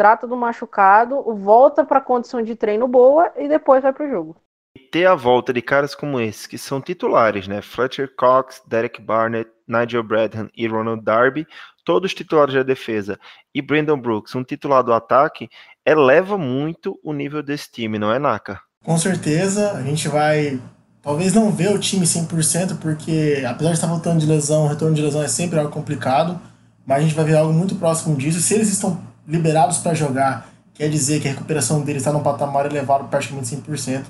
[0.00, 4.08] trata do machucado, volta para a condição de treino boa e depois vai para o
[4.08, 4.36] jogo.
[4.74, 7.60] E ter a volta de caras como esses, que são titulares, né?
[7.60, 11.46] Fletcher Cox, Derek Barnett, Nigel Bradham e Ronald Darby,
[11.84, 13.18] todos titulares da defesa,
[13.54, 15.50] e Brandon Brooks, um titular do ataque,
[15.84, 18.58] eleva muito o nível desse time, não é, Naka?
[18.82, 20.60] Com certeza, a gente vai
[21.06, 24.92] Talvez não ver o time 100%, porque apesar de estar voltando de lesão, o retorno
[24.92, 26.36] de lesão é sempre algo complicado,
[26.84, 28.40] mas a gente vai ver algo muito próximo disso.
[28.40, 32.66] Se eles estão liberados para jogar, quer dizer que a recuperação deles está num patamar
[32.66, 34.02] elevado praticamente 100%.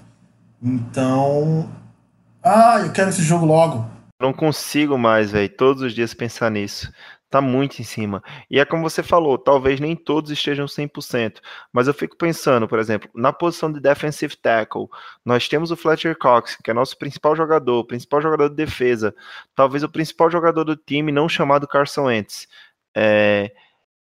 [0.62, 1.68] Então,
[2.42, 3.86] ah, eu quero esse jogo logo.
[4.18, 6.90] Não consigo mais, velho, todos os dias pensar nisso
[7.30, 8.22] tá muito em cima.
[8.50, 11.40] E é como você falou, talvez nem todos estejam 100%,
[11.72, 14.88] mas eu fico pensando, por exemplo, na posição de defensive tackle,
[15.24, 19.14] nós temos o Fletcher Cox, que é nosso principal jogador, principal jogador de defesa,
[19.54, 22.48] talvez o principal jogador do time, não chamado Carson Wentz.
[22.94, 23.52] É,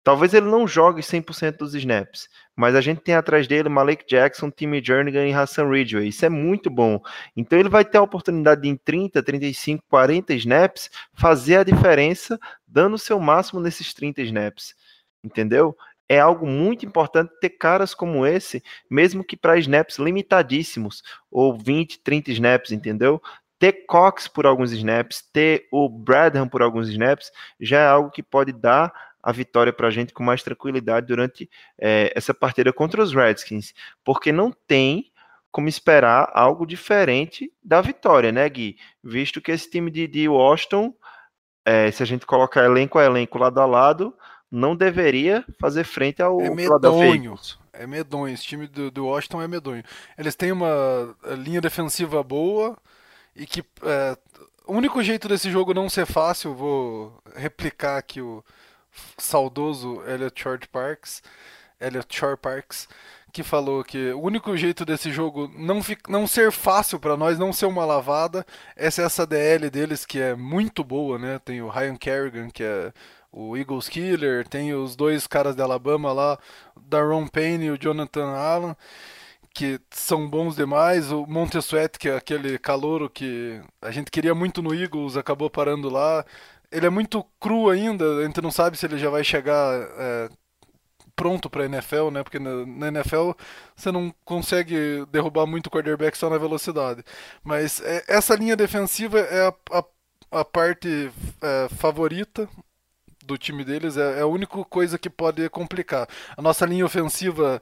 [0.08, 4.50] Talvez ele não jogue 100% dos snaps, mas a gente tem atrás dele Malik Jackson,
[4.50, 6.08] Timmy Jernigan e Hassan Ridgway.
[6.08, 6.98] Isso é muito bom.
[7.36, 12.40] Então ele vai ter a oportunidade de, em 30, 35, 40 snaps fazer a diferença,
[12.66, 14.74] dando o seu máximo nesses 30 snaps.
[15.22, 15.76] Entendeu?
[16.08, 22.00] É algo muito importante ter caras como esse, mesmo que para snaps limitadíssimos, ou 20,
[22.00, 23.20] 30 snaps, entendeu?
[23.58, 28.22] ter Cox por alguns snaps, ter o Bradham por alguns snaps, já é algo que
[28.22, 28.92] pode dar
[29.22, 33.74] a vitória para a gente com mais tranquilidade durante é, essa partida contra os Redskins,
[34.04, 35.10] porque não tem
[35.50, 38.76] como esperar algo diferente da vitória, né, Gui?
[39.02, 40.94] Visto que esse time de, de Washington,
[41.64, 44.14] é, se a gente colocar elenco a elenco lado a lado,
[44.50, 47.38] não deveria fazer frente ao é medonho.
[47.72, 49.84] É medonho, esse time do, do Washington é medonho.
[50.16, 52.76] Eles têm uma linha defensiva boa
[53.34, 54.16] e que é,
[54.66, 58.44] o único jeito desse jogo não ser fácil, vou replicar aqui o,
[59.16, 61.22] saudoso Elliot Short Parks,
[61.80, 62.88] Elliot Short Parks,
[63.32, 67.52] que falou que o único jeito desse jogo não, não ser fácil para nós, não
[67.52, 71.38] ser uma lavada, é ser essa DL deles que é muito boa, né?
[71.44, 72.92] Tem o Ryan Kerrigan, que é
[73.30, 76.38] o Eagles Killer, tem os dois caras da Alabama lá,
[76.76, 78.76] Daron Payne e o Jonathan Allen,
[79.54, 81.12] que são bons demais.
[81.12, 85.88] O Montesuet, que é aquele calouro que a gente queria muito no Eagles, acabou parando
[85.90, 86.24] lá
[86.70, 90.28] ele é muito cru ainda, a gente não sabe se ele já vai chegar é,
[91.18, 92.22] pronto para NFL, né?
[92.22, 93.32] Porque na, NFL
[93.74, 97.02] você não consegue derrubar muito o quarterback só na velocidade.
[97.42, 99.84] Mas é, essa linha defensiva é a, a,
[100.40, 101.10] a parte
[101.42, 102.48] é, favorita
[103.24, 106.08] do time deles é, é a única coisa que pode complicar.
[106.36, 107.60] A nossa linha ofensiva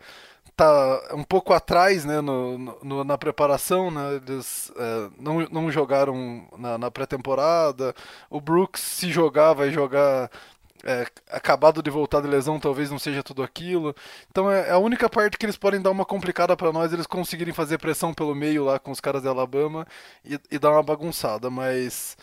[0.57, 6.49] tá um pouco atrás né, no, no na preparação, né, eles é, não, não jogaram
[6.59, 7.95] na, na pré-temporada.
[8.31, 10.31] O Brooks, se jogar, vai jogar
[10.83, 13.95] é, acabado de voltar de lesão, talvez não seja tudo aquilo.
[14.31, 17.07] Então é, é a única parte que eles podem dar uma complicada para nós, eles
[17.07, 19.87] conseguirem fazer pressão pelo meio lá com os caras de Alabama
[20.25, 22.17] e, e dar uma bagunçada, mas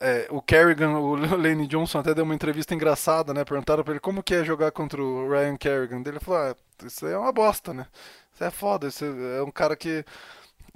[0.00, 3.44] é, o Kerrigan, o Lane Johnson até deu uma entrevista engraçada, né?
[3.44, 6.02] Perguntaram pra ele como que é jogar contra o Ryan Kerrigan.
[6.06, 7.86] Ele falou, ah, isso é uma bosta, né?
[8.32, 10.04] Isso é foda, isso é um cara que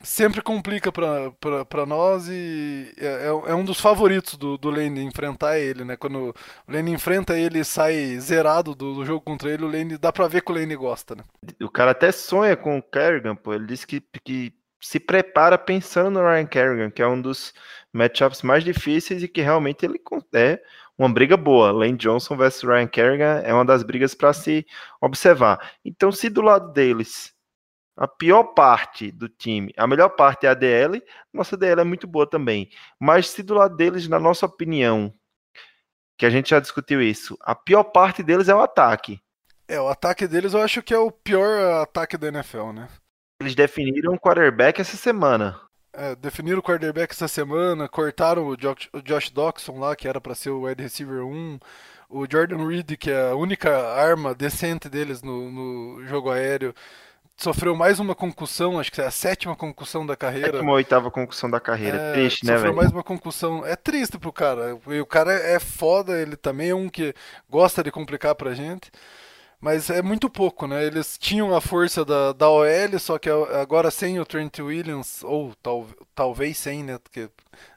[0.02, 4.70] sempre complica pra, pra, pra nós e é, é, é um dos favoritos do, do
[4.70, 5.96] Lane enfrentar ele, né?
[5.96, 6.34] Quando
[6.68, 10.12] o Lane enfrenta ele e sai zerado do, do, jogo contra ele, o Lane dá
[10.12, 11.24] pra ver que o Lane gosta, né?
[11.60, 13.52] O cara até sonha com o Kerrigan, pô.
[13.52, 17.52] Ele disse que, que se prepara pensando no Ryan Kerrigan, que é um dos
[17.92, 20.00] matchups mais difíceis e que realmente ele
[20.34, 20.60] é
[20.96, 21.72] uma briga boa.
[21.72, 24.66] Lane Johnson versus Ryan Kerrigan é uma das brigas para se
[25.00, 25.72] observar.
[25.84, 27.32] Então, se do lado deles
[27.96, 31.02] a pior parte do time, a melhor parte é a DL,
[31.32, 32.70] nossa DL é muito boa também.
[32.98, 35.12] Mas se do lado deles, na nossa opinião,
[36.16, 39.20] que a gente já discutiu isso, a pior parte deles é o ataque.
[39.66, 42.88] É, o ataque deles eu acho que é o pior ataque da NFL, né?
[43.40, 45.60] Eles definiram o quarterback essa semana.
[45.92, 49.32] É, definiram o quarterback essa semana, cortaram o Josh, o Josh
[49.76, 51.58] lá, que era para ser o wide receiver 1.
[52.10, 56.74] O Jordan Reed, que é a única arma decente deles no, no jogo aéreo,
[57.36, 60.52] sofreu mais uma concussão, acho que é a sétima concussão da carreira.
[60.52, 61.96] Sétima ou oitava concussão da carreira.
[61.96, 62.60] É, triste, né, velho?
[62.60, 63.64] Sofreu mais uma concussão.
[63.64, 64.76] É triste pro cara.
[64.88, 67.14] E o cara é foda, ele também é um que
[67.48, 68.90] gosta de complicar pra gente.
[69.60, 70.84] Mas é muito pouco, né?
[70.84, 75.52] Eles tinham a força da, da OL, só que agora sem o Trent Williams, ou
[75.56, 76.98] tal, talvez sem, né?
[76.98, 77.28] Porque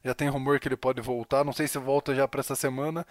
[0.05, 1.43] já tem rumor que ele pode voltar.
[1.43, 3.05] Não sei se volta já para essa semana.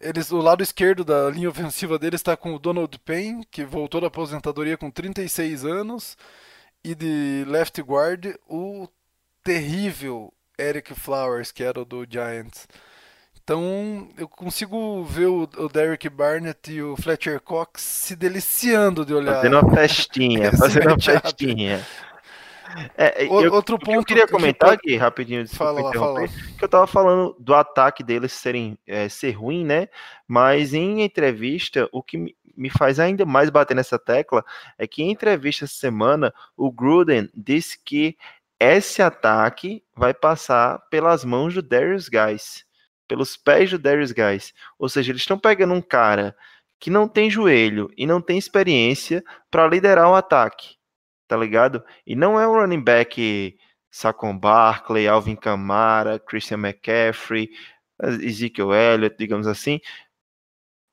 [0.00, 4.00] Eles, o lado esquerdo da linha ofensiva deles está com o Donald Payne, que voltou
[4.00, 6.16] da aposentadoria com 36 anos,
[6.82, 8.88] e de left guard o
[9.44, 12.66] terrível Eric Flowers, que era o do Giants.
[13.50, 19.12] Então eu consigo ver o, o Derek Barnett e o Fletcher Cox se deliciando de
[19.12, 19.34] olhar.
[19.34, 21.84] Fazendo uma festinha, fazendo uma festinha.
[22.96, 23.90] É, eu, Outro ponto.
[23.90, 26.28] eu queria comentar aqui rapidinho, fala lá, fala.
[26.28, 29.88] que eu tava falando do ataque deles serem é, ser ruim, né?
[30.28, 34.44] Mas em entrevista, o que me faz ainda mais bater nessa tecla
[34.78, 38.16] é que em entrevista essa semana, o Gruden disse que
[38.60, 42.69] esse ataque vai passar pelas mãos do Darius Guys,
[43.10, 44.54] pelos pés do Darius Guys.
[44.78, 46.36] Ou seja, eles estão pegando um cara
[46.78, 50.80] que não tem joelho e não tem experiência para liderar o ataque
[51.30, 51.84] tá ligado?
[52.04, 53.56] E não é um running back
[53.88, 57.48] Saquon Barkley, Alvin Kamara, Christian McCaffrey,
[58.02, 59.78] Ezekiel Elliott, digamos assim.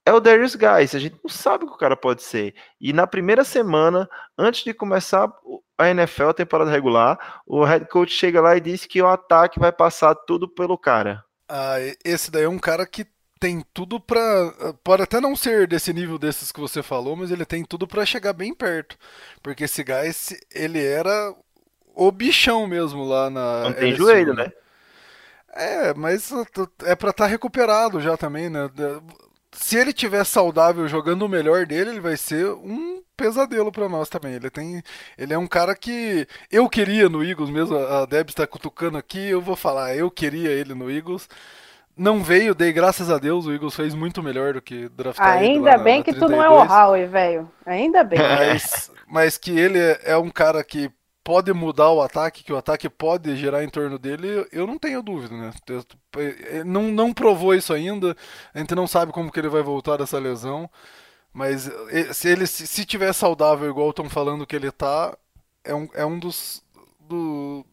[0.06, 2.54] É o Darius Guys, a gente não sabe o que o cara pode ser.
[2.80, 4.08] E na primeira semana,
[4.38, 5.28] antes de começar
[5.76, 9.60] a NFL, a temporada regular, o head coach chega lá e diz que o ataque
[9.60, 11.26] vai passar tudo pelo cara.
[11.48, 13.06] Ah, esse daí é um cara que
[13.40, 17.46] tem tudo para pode até não ser desse nível desses que você falou, mas ele
[17.46, 18.98] tem tudo para chegar bem perto,
[19.42, 21.34] porque esse gás ele era
[21.96, 24.52] o bichão mesmo lá na Não tem LSU, joelho, né?
[25.54, 26.32] É, mas
[26.84, 28.70] é para estar tá recuperado já também, né?
[29.60, 34.08] Se ele tiver saudável jogando o melhor dele, ele vai ser um pesadelo para nós
[34.08, 34.34] também.
[34.34, 34.84] Ele tem,
[35.18, 37.76] ele é um cara que eu queria no Eagles mesmo.
[37.76, 41.28] A Deb está cutucando aqui, eu vou falar, eu queria ele no Eagles
[41.98, 45.74] não veio, dei graças a Deus, o Eagles fez muito melhor do que draftar Ainda
[45.74, 47.52] ele bem na, que tu não é o Howie, velho.
[47.66, 48.20] Ainda bem.
[48.20, 50.92] Mas, mas que ele é um cara que
[51.28, 55.04] pode mudar o ataque, que o ataque pode gerar em torno dele, eu não tenho
[55.04, 55.52] dúvida, né?
[56.66, 58.16] Não, não provou isso ainda,
[58.54, 60.70] a gente não sabe como que ele vai voltar dessa lesão,
[61.34, 61.70] mas
[62.14, 65.18] se ele se tiver saudável, igual estão falando que ele tá,
[65.66, 66.64] é um, é um dos,
[67.02, 67.66] do,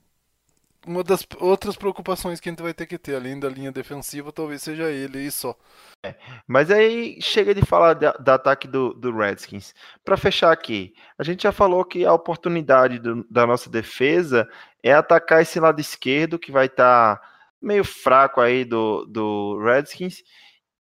[0.87, 4.33] uma das outras preocupações que a gente vai ter que ter, além da linha defensiva,
[4.33, 5.57] talvez seja ele e só.
[6.05, 6.15] É,
[6.47, 9.75] mas aí chega de falar da, ataque do, do Redskins.
[10.05, 14.49] Para fechar aqui, a gente já falou que a oportunidade do, da nossa defesa
[14.83, 17.29] é atacar esse lado esquerdo, que vai estar tá
[17.61, 20.23] meio fraco aí do, do Redskins.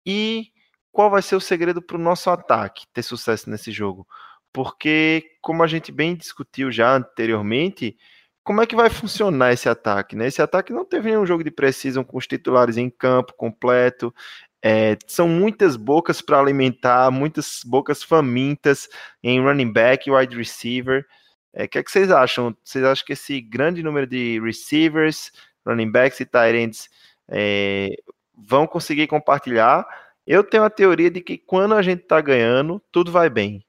[0.05, 0.47] E
[0.91, 4.07] qual vai ser o segredo para o nosso ataque ter sucesso nesse jogo?
[4.51, 7.97] Porque, como a gente bem discutiu já anteriormente,
[8.43, 10.15] como é que vai funcionar esse ataque?
[10.15, 10.27] Né?
[10.27, 14.13] Esse ataque não teve nenhum jogo de precisão com os titulares em campo completo.
[14.61, 18.87] É, são muitas bocas para alimentar, muitas bocas famintas
[19.21, 21.05] em running back wide receiver.
[21.53, 22.55] É, o é, que, é que vocês acham?
[22.63, 25.31] Vocês acham que esse grande número de receivers,
[25.65, 26.89] running backs e tight ends
[27.29, 27.89] é,
[28.37, 29.85] vão conseguir compartilhar?
[30.25, 33.65] Eu tenho a teoria de que quando a gente tá ganhando, tudo vai bem.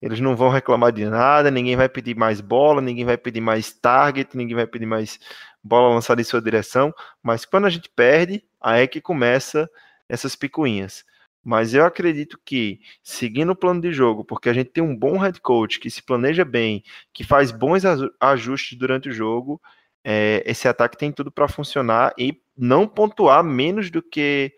[0.00, 3.72] Eles não vão reclamar de nada, ninguém vai pedir mais bola, ninguém vai pedir mais
[3.72, 5.18] target, ninguém vai pedir mais
[5.62, 6.92] bola lançada em sua direção.
[7.22, 9.68] Mas quando a gente perde, aí é que começa
[10.08, 11.04] essas picuinhas.
[11.42, 15.16] Mas eu acredito que, seguindo o plano de jogo, porque a gente tem um bom
[15.16, 16.82] head coach que se planeja bem,
[17.12, 17.84] que faz bons
[18.20, 19.60] ajustes durante o jogo,
[20.04, 24.52] é, esse ataque tem tudo para funcionar e não pontuar menos do que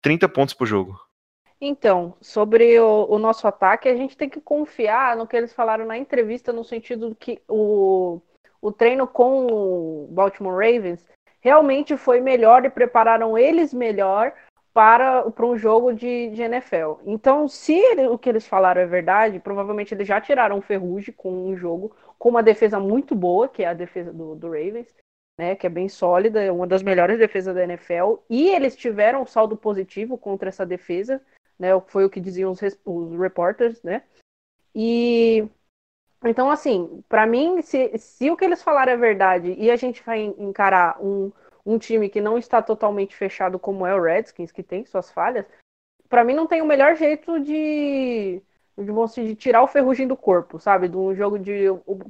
[0.00, 0.98] 30 pontos por jogo.
[1.60, 5.86] Então, sobre o, o, nosso ataque, a gente tem que confiar no que eles falaram
[5.86, 8.20] na entrevista, no sentido que o,
[8.60, 11.06] o treino com o Baltimore Ravens
[11.40, 14.32] realmente foi melhor e prepararam eles melhor
[14.72, 17.00] para, para um jogo de, de NFL.
[17.06, 21.14] Então, se ele, o que eles falaram é verdade, provavelmente eles já tiraram o ferrugem
[21.14, 24.94] com um jogo com uma defesa muito boa, que é a defesa do, do Ravens
[25.38, 29.22] né, que é bem sólida, é uma das melhores defesas da NFL, e eles tiveram
[29.22, 31.20] um saldo positivo contra essa defesa,
[31.58, 34.02] né, foi o que diziam os, os reporters, né,
[34.74, 35.48] e
[36.24, 40.02] então, assim, para mim, se, se o que eles falaram é verdade e a gente
[40.02, 41.30] vai encarar um,
[41.66, 45.44] um time que não está totalmente fechado como é o Redskins, que tem suas falhas,
[46.08, 48.40] para mim não tem o melhor jeito de,
[48.78, 50.88] de, de tirar o ferrugem do corpo, sabe?
[50.88, 51.68] De um jogo de.
[51.68, 52.00] O,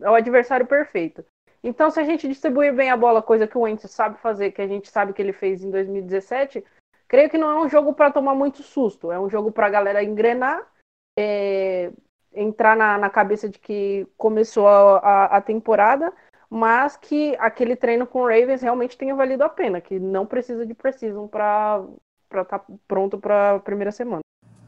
[0.00, 1.24] é o adversário perfeito.
[1.62, 4.62] Então, se a gente distribuir bem a bola, coisa que o Wentz sabe fazer, que
[4.62, 6.64] a gente sabe que ele fez em 2017,
[7.08, 9.10] creio que não é um jogo para tomar muito susto.
[9.10, 10.60] É um jogo para a galera engrenar,
[11.18, 11.90] é,
[12.32, 16.12] entrar na, na, cabeça de que começou a, a, a, temporada,
[16.48, 20.64] mas que aquele treino com o Ravens realmente tenha valido a pena, que não precisa
[20.64, 21.82] de precisão para
[22.30, 24.20] estar tá pronto para a primeira semana.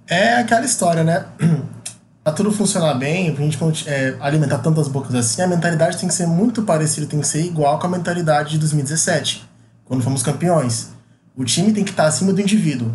[0.08, 1.28] É aquela história, né?
[2.24, 6.14] para tudo funcionar bem, pra gente é, alimentar tantas bocas assim, a mentalidade tem que
[6.14, 9.48] ser muito parecida, tem que ser igual com a mentalidade de 2017,
[9.84, 10.99] quando fomos campeões.
[11.40, 12.94] O time tem que estar acima do indivíduo.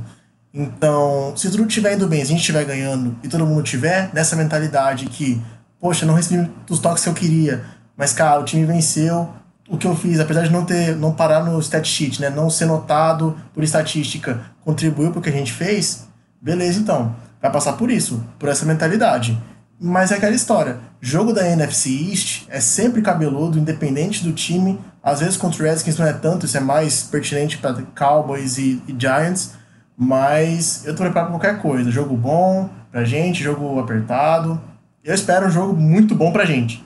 [0.54, 4.12] Então, se tudo estiver indo bem, se a gente estiver ganhando e todo mundo tiver
[4.14, 5.42] nessa mentalidade que,
[5.82, 7.66] poxa, não recebi os toques que eu queria,
[7.98, 9.28] mas cara, o time venceu,
[9.68, 12.48] o que eu fiz, apesar de não ter não parar no stat sheet, né, não
[12.48, 16.08] ser notado por estatística, contribuiu para o que a gente fez,
[16.40, 19.36] beleza então vai passar por isso, por essa mentalidade.
[19.80, 20.80] Mas é aquela história.
[21.02, 24.80] Jogo da NFC East é sempre cabeludo, independente do time.
[25.04, 28.82] Às vezes contra o Redskins não é tanto, isso é mais pertinente para Cowboys e,
[28.88, 29.54] e, Giants.
[29.98, 31.92] Mas eu tô preparado para qualquer coisa.
[31.92, 34.62] Jogo bom pra gente, jogo apertado.
[35.04, 36.86] Eu espero um jogo muito bom pra gente.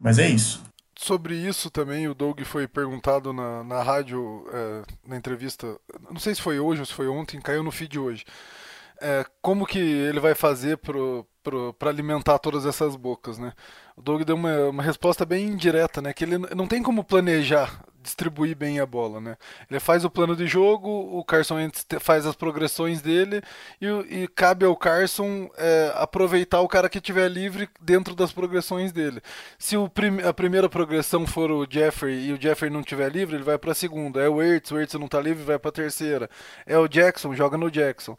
[0.00, 0.62] Mas é isso.
[0.98, 5.76] Sobre isso também, o Doug foi perguntado na, na rádio, é, na entrevista.
[6.10, 8.24] Não sei se foi hoje ou se foi ontem, caiu no feed hoje
[9.02, 10.78] é, como que ele vai fazer
[11.78, 13.52] para alimentar todas essas bocas, né?
[13.96, 16.12] O Doug deu uma, uma resposta bem indireta, né?
[16.12, 19.36] Que ele não tem como planejar distribuir bem a bola, né?
[19.70, 21.56] Ele faz o plano de jogo, o Carson
[22.00, 23.40] faz as progressões dele
[23.80, 23.86] e,
[24.22, 29.22] e cabe ao Carson é, aproveitar o cara que tiver livre dentro das progressões dele.
[29.58, 33.44] Se prim a primeira progressão for o Jeffrey e o Jeffrey não tiver livre, ele
[33.44, 34.20] vai para a segunda.
[34.20, 36.28] É o Ertz, o Ertz não está livre, vai para a terceira.
[36.66, 38.16] É o Jackson, joga no Jackson.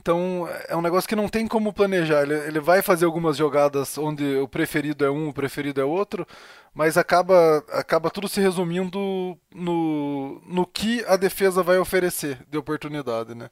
[0.00, 2.22] Então é um negócio que não tem como planejar.
[2.22, 6.26] Ele, ele vai fazer algumas jogadas onde o preferido é um, o preferido é outro,
[6.74, 13.34] mas acaba, acaba tudo se resumindo no, no que a defesa vai oferecer de oportunidade,
[13.34, 13.50] né?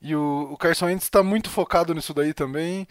[0.00, 2.88] E o, o Carson Wentz está muito focado nisso daí também.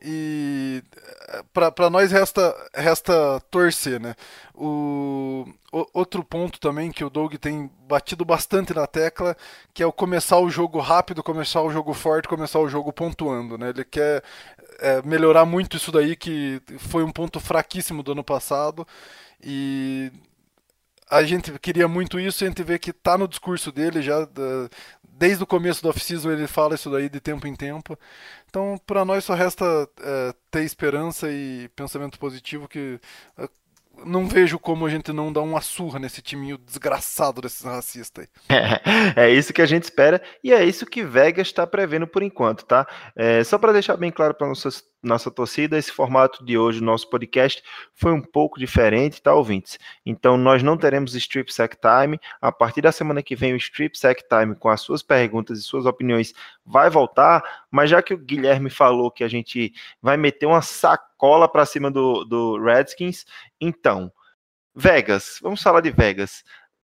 [0.00, 0.82] E
[1.28, 4.14] eh, para nós resta, resta torcer, né?
[4.54, 9.36] O, o, outro ponto também que o Doug tem batido bastante na tecla,
[9.74, 13.58] que é o começar o jogo rápido, começar o jogo forte, começar o jogo pontuando,
[13.58, 13.70] né?
[13.70, 14.22] Ele quer
[14.78, 18.86] é, melhorar muito isso daí, que foi um ponto fraquíssimo do ano passado.
[19.42, 20.12] E
[21.10, 24.28] a gente queria muito isso e a gente vê que tá no discurso dele já,
[25.02, 27.98] desde o começo do off-season ele fala isso daí de tempo em tempo.
[28.48, 29.64] Então, para nós só resta
[30.00, 32.98] é, ter esperança e pensamento positivo que
[33.36, 33.48] é,
[34.04, 38.56] não vejo como a gente não dá uma surra nesse timinho desgraçado desses racistas aí.
[39.16, 42.22] É, é isso que a gente espera e é isso que Vegas está prevendo por
[42.22, 42.86] enquanto, tá?
[43.14, 47.08] É, só para deixar bem claro para nossas nossa torcida, esse formato de hoje, nosso
[47.08, 47.62] podcast,
[47.94, 49.78] foi um pouco diferente, tá, ouvintes?
[50.04, 52.18] Então, nós não teremos Strip Sack Time.
[52.40, 55.62] A partir da semana que vem, o Strip Sack Time, com as suas perguntas e
[55.62, 56.34] suas opiniões,
[56.64, 57.42] vai voltar.
[57.70, 59.72] Mas já que o Guilherme falou que a gente
[60.02, 63.24] vai meter uma sacola para cima do, do Redskins,
[63.60, 64.12] então,
[64.74, 66.44] Vegas, vamos falar de Vegas.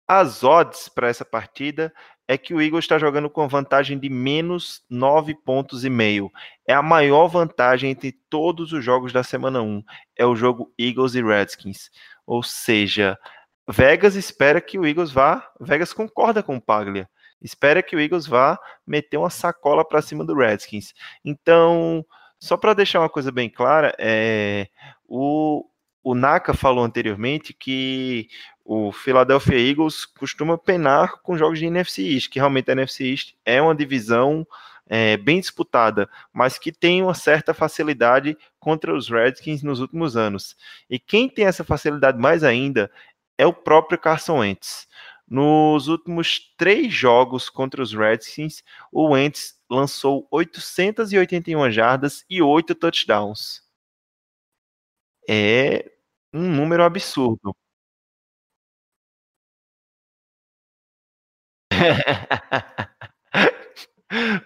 [0.07, 1.92] As odds para essa partida
[2.31, 6.31] é que o Eagles está jogando com vantagem de menos 9 pontos e meio.
[6.64, 9.83] É a maior vantagem entre todos os jogos da semana 1.
[10.16, 11.91] É o jogo Eagles e Redskins.
[12.24, 13.18] Ou seja,
[13.68, 15.45] Vegas espera que o Eagles vá.
[15.61, 17.11] Vegas concorda com o Paglia.
[17.43, 18.57] espera que o Eagles vá
[18.87, 20.95] meter uma sacola para cima do Redskins.
[21.24, 22.07] Então,
[22.39, 24.68] só para deixar uma coisa bem clara, é,
[25.05, 25.68] o,
[26.03, 28.28] o Naka falou anteriormente que
[28.64, 33.34] o Philadelphia Eagles costuma penar com jogos de NFC East, que realmente a NFC East
[33.44, 34.46] é uma divisão
[34.86, 40.57] é, bem disputada, mas que tem uma certa facilidade contra os Redskins nos últimos anos.
[40.88, 42.90] E quem tem essa facilidade mais ainda
[43.38, 44.88] é o próprio Carson Wentz.
[45.28, 53.62] Nos últimos três jogos contra os Redskins, o Wentz lançou 881 jardas e 8 touchdowns.
[55.33, 55.89] É
[56.35, 57.55] um número absurdo.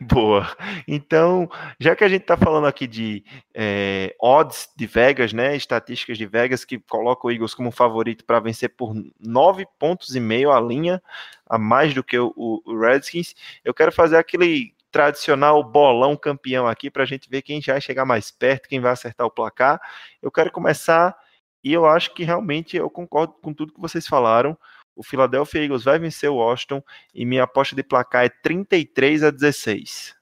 [0.00, 0.54] Boa.
[0.86, 1.48] Então,
[1.80, 3.24] já que a gente está falando aqui de
[3.54, 8.40] é, odds de Vegas, né, estatísticas de Vegas que colocam o Eagles como favorito para
[8.40, 11.02] vencer por nove pontos e meio a linha,
[11.48, 16.88] a mais do que o, o Redskins, eu quero fazer aquele tradicional bolão campeão aqui
[16.88, 19.80] para a gente ver quem já vai chegar mais perto, quem vai acertar o placar.
[20.22, 21.16] Eu quero começar
[21.64, 24.56] e eu acho que realmente eu concordo com tudo que vocês falaram.
[24.94, 26.80] O Philadelphia Eagles vai vencer o Washington
[27.12, 30.14] e minha aposta de placar é 33 a 16.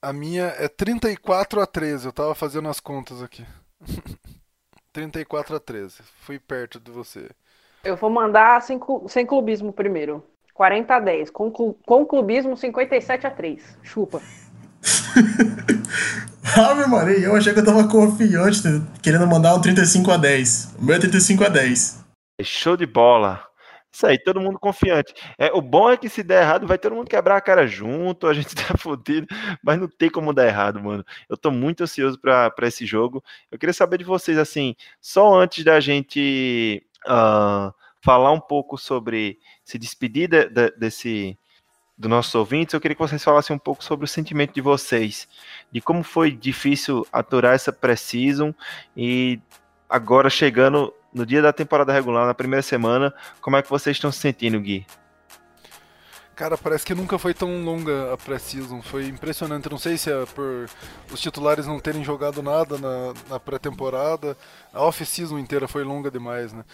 [0.00, 2.06] A minha é 34 a 13.
[2.06, 3.44] Eu tava fazendo as contas aqui.
[4.90, 6.02] 34 a 13.
[6.20, 7.28] Fui perto de você.
[7.84, 10.24] Eu vou mandar sem, sem clubismo primeiro.
[10.54, 11.30] 40 a 10.
[11.30, 13.78] Com, com clubismo, 57 a 3.
[13.82, 14.22] Chupa.
[16.56, 18.62] Ave Maria, eu achei que eu tava confiante,
[19.02, 20.76] querendo mandar um 35 a 10.
[20.78, 22.04] O meu é 35 a 10.
[22.42, 23.42] Show de bola.
[23.92, 25.14] Isso aí, todo mundo confiante.
[25.38, 28.26] É, o bom é que se der errado, vai todo mundo quebrar a cara junto,
[28.26, 29.26] a gente tá fodido,
[29.62, 31.04] mas não tem como dar errado, mano.
[31.28, 33.22] Eu tô muito ansioso para esse jogo.
[33.50, 37.72] Eu queria saber de vocês, assim, só antes da gente uh,
[38.04, 41.38] falar um pouco sobre se despedir de, de, desse
[41.96, 45.28] dos nossos ouvintes, eu queria que vocês falassem um pouco sobre o sentimento de vocês,
[45.70, 48.52] de como foi difícil aturar essa pré-season
[48.96, 49.40] e
[49.88, 54.10] agora chegando no dia da temporada regular, na primeira semana, como é que vocês estão
[54.10, 54.84] se sentindo, Gui?
[56.34, 58.82] Cara, parece que nunca foi tão longa a pré-season.
[58.82, 59.70] Foi impressionante.
[59.70, 60.68] Não sei se é por
[61.12, 64.36] os titulares não terem jogado nada na, na pré-temporada.
[64.72, 66.64] A off-season inteira foi longa demais, né?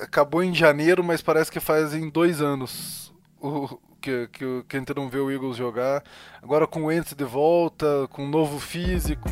[0.00, 4.78] Acabou em janeiro, mas parece que faz em dois anos o, que, que, que a
[4.80, 6.02] gente não vê o Eagles jogar.
[6.42, 9.28] Agora com o Ents de volta, com um novo físico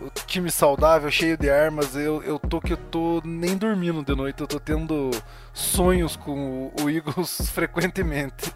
[0.00, 4.14] o time saudável, cheio de armas, eu, eu tô que eu tô nem dormindo de
[4.14, 5.10] noite, eu tô tendo
[5.52, 8.52] sonhos com o, o Eagles frequentemente.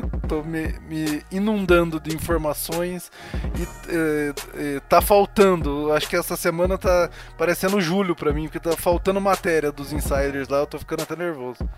[0.28, 3.10] tô me, me, inundando de informações
[3.58, 4.34] e é,
[4.76, 5.92] é, tá faltando.
[5.92, 10.48] Acho que essa semana tá parecendo julho para mim, porque tá faltando matéria dos insiders
[10.48, 11.68] lá, eu tô ficando até nervoso.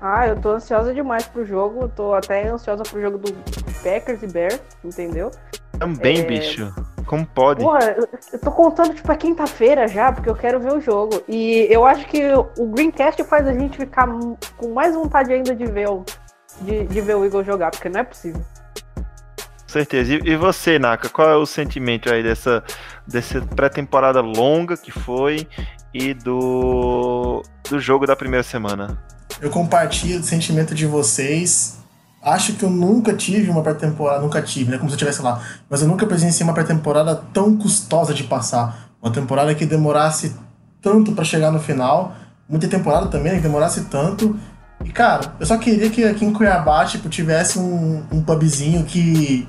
[0.00, 3.32] Ah, eu tô ansiosa demais pro jogo, eu tô até ansiosa pro jogo do
[3.82, 5.30] Packers e Bears, entendeu?
[5.78, 6.24] Também, é...
[6.24, 6.72] bicho.
[7.06, 7.62] Como pode?
[7.62, 7.96] Porra,
[8.32, 11.22] eu tô contando, tipo, é quinta-feira já, porque eu quero ver o jogo.
[11.28, 12.20] E eu acho que
[12.58, 14.08] o Greencast faz a gente ficar
[14.56, 16.04] com mais vontade ainda de ver o,
[16.60, 18.42] de, de ver o Igor jogar, porque não é possível.
[18.96, 20.14] Com certeza.
[20.14, 22.62] E, e você, Naka, qual é o sentimento aí dessa,
[23.06, 25.46] dessa pré-temporada longa que foi
[25.92, 29.02] e do, do jogo da primeira semana?
[29.40, 31.76] Eu compartilho o sentimento de vocês
[32.26, 34.78] acho que eu nunca tive uma pré-temporada, nunca tive, né?
[34.78, 35.40] Como se eu estivesse lá.
[35.70, 38.90] Mas eu nunca presenciei uma pré-temporada tão custosa de passar.
[39.00, 40.34] Uma temporada que demorasse
[40.82, 42.14] tanto para chegar no final.
[42.48, 43.38] Muita temporada também, né?
[43.38, 44.36] Que demorasse tanto.
[44.84, 49.48] E, cara, eu só queria que aqui em Cuiabá, tipo, tivesse um, um pubzinho que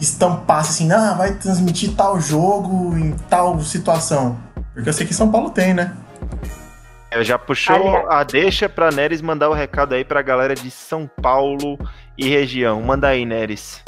[0.00, 4.38] estampasse assim, ah, vai transmitir tal jogo em tal situação.
[4.72, 5.96] Porque eu sei que São Paulo tem, né?
[7.22, 11.76] Já puxou a deixa pra Neres mandar o recado aí pra galera de São Paulo
[12.16, 12.80] e região.
[12.80, 13.82] Manda aí, Neres.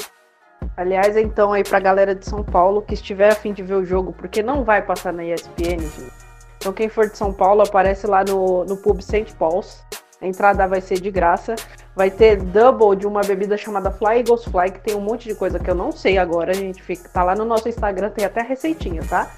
[0.75, 3.85] Aliás, então, aí pra galera de São Paulo que estiver a fim de ver o
[3.85, 6.23] jogo, porque não vai passar na ESPN, gente.
[6.57, 9.33] Então, quem for de São Paulo, aparece lá no, no Pub St.
[9.37, 9.83] Paul's.
[10.23, 11.55] A entrada vai ser de graça.
[11.95, 15.35] Vai ter double de uma bebida chamada Fly Eagles Fly, que tem um monte de
[15.35, 16.51] coisa que eu não sei agora.
[16.51, 19.29] A gente fica, tá lá no nosso Instagram, tem até receitinha, tá?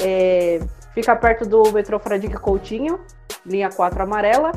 [0.00, 0.60] É,
[0.94, 3.00] fica perto do metrô Fradique Coutinho
[3.44, 4.52] linha 4 amarela.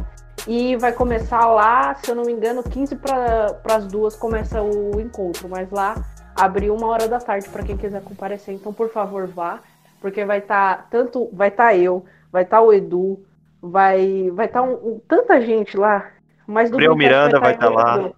[0.47, 4.99] E vai começar lá, se eu não me engano, 15 para as duas começa o
[4.99, 5.47] encontro.
[5.47, 5.95] Mas lá
[6.35, 8.53] abriu uma hora da tarde para quem quiser comparecer.
[8.53, 9.59] Então, por favor, vá.
[9.99, 11.29] Porque vai estar tá, tanto.
[11.31, 13.23] Vai estar tá eu, vai estar tá o Edu,
[13.61, 16.09] vai vai estar tá um, um, tanta gente lá.
[16.47, 18.11] Mas do o Miranda vai estar tá lá.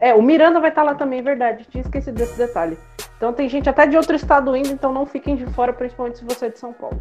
[0.00, 1.66] É, o Miranda vai estar tá lá também, é verdade.
[1.70, 2.76] Tinha esquecido desse detalhe.
[3.16, 6.24] Então tem gente até de outro estado indo, então não fiquem de fora, principalmente se
[6.24, 7.00] você é de São Paulo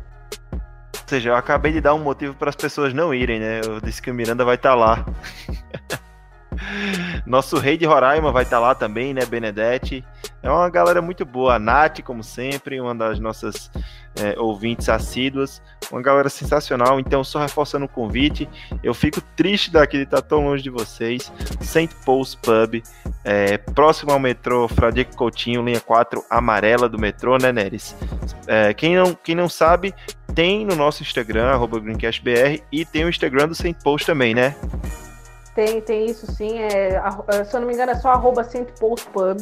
[1.11, 3.59] seja, eu acabei de dar um motivo para as pessoas não irem, né?
[3.65, 5.05] Eu disse que o Miranda vai estar tá lá.
[7.25, 10.03] Nosso rei de Roraima vai estar lá também, né, Benedetti?
[10.43, 11.55] É uma galera muito boa.
[11.55, 13.71] A Nath, como sempre, uma das nossas
[14.19, 15.61] é, ouvintes assíduas.
[15.91, 16.99] Uma galera sensacional.
[16.99, 18.49] Então, só reforçando o convite,
[18.83, 21.31] eu fico triste daqui de estar tão longe de vocês.
[21.61, 21.89] St.
[22.05, 22.81] Paul's Pub,
[23.23, 27.95] é, próximo ao metrô Fradique Coutinho, linha 4, amarela do metrô, né, Neres?
[28.47, 29.93] É, quem, não, quem não sabe,
[30.33, 33.75] tem no nosso Instagram, GreencastBR, e tem o Instagram do St.
[33.83, 34.55] Paul's também, né?
[35.55, 36.59] Tem, tem isso sim.
[36.59, 38.65] É, a- se eu não me engano, é só arroba St.
[38.79, 39.41] Paul's Pub.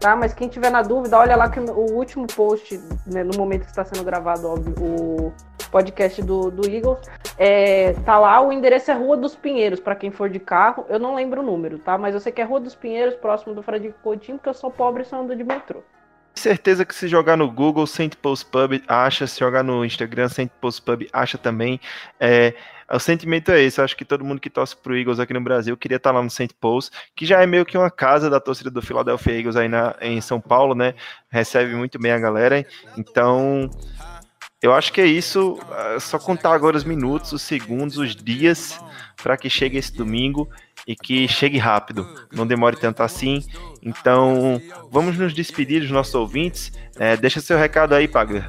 [0.00, 0.16] Tá?
[0.16, 2.76] Mas quem tiver na dúvida, olha lá que o último post,
[3.06, 5.32] né, no momento que está sendo gravado, óbvio, o
[5.70, 6.98] podcast do, do Eagles,
[7.38, 10.84] é, tá lá, o endereço é Rua dos Pinheiros, para quem for de carro.
[10.88, 11.96] Eu não lembro o número, tá?
[11.96, 14.72] Mas eu sei que é Rua dos Pinheiros, próximo do Fradique Coutinho, porque eu sou
[14.72, 15.84] pobre e só ando de metrô.
[16.34, 18.16] Certeza que se jogar no Google St.
[18.16, 20.50] Paul's Pub acha, se jogar no Instagram St.
[20.60, 21.78] Paul's Pub acha também.
[22.18, 22.54] É,
[22.96, 23.80] o sentimento é esse.
[23.80, 26.22] Eu acho que todo mundo que torce pro Eagles aqui no Brasil queria estar lá
[26.22, 26.50] no St.
[26.60, 29.94] Paul's, que já é meio que uma casa da torcida do Philadelphia Eagles aí na,
[30.00, 30.94] em São Paulo, né?
[31.30, 32.66] Recebe muito bem a galera.
[32.96, 33.70] Então,
[34.60, 35.58] eu acho que é isso.
[35.94, 38.78] É só contar agora os minutos, os segundos, os dias
[39.22, 40.48] para que chegue esse domingo
[40.86, 43.44] e que chegue rápido, não demore tanto assim.
[43.82, 44.60] Então,
[44.90, 46.72] vamos nos despedir dos nossos ouvintes.
[46.98, 48.48] É, deixa seu recado aí, Pagler.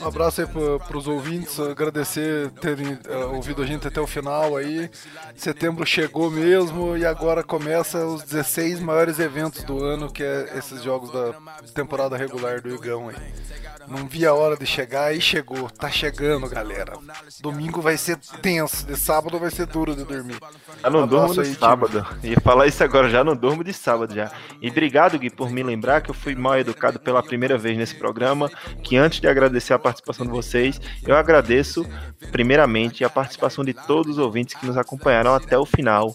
[0.00, 4.56] Um abraço aí para os ouvintes, agradecer terem eh, ouvido a gente até o final
[4.56, 4.90] aí.
[5.34, 10.82] Setembro chegou mesmo e agora começa os 16 maiores eventos do ano, que é esses
[10.82, 11.34] jogos da
[11.74, 13.16] temporada regular do Igão aí.
[13.88, 15.70] Não vi a hora de chegar e chegou.
[15.70, 16.94] Tá chegando, galera.
[17.40, 20.38] Domingo vai ser tenso, de sábado vai ser duro de dormir.
[20.82, 22.06] Já não durmo de sábado.
[22.22, 24.30] Ia falar isso agora, já não durmo de sábado já.
[24.60, 27.94] E obrigado, Gui, por me lembrar que eu fui mal educado pela primeira vez nesse
[27.94, 28.50] programa.
[28.82, 31.86] Que antes de agradecer a participação de vocês, eu agradeço,
[32.32, 36.12] primeiramente, a participação de todos os ouvintes que nos acompanharam até o final.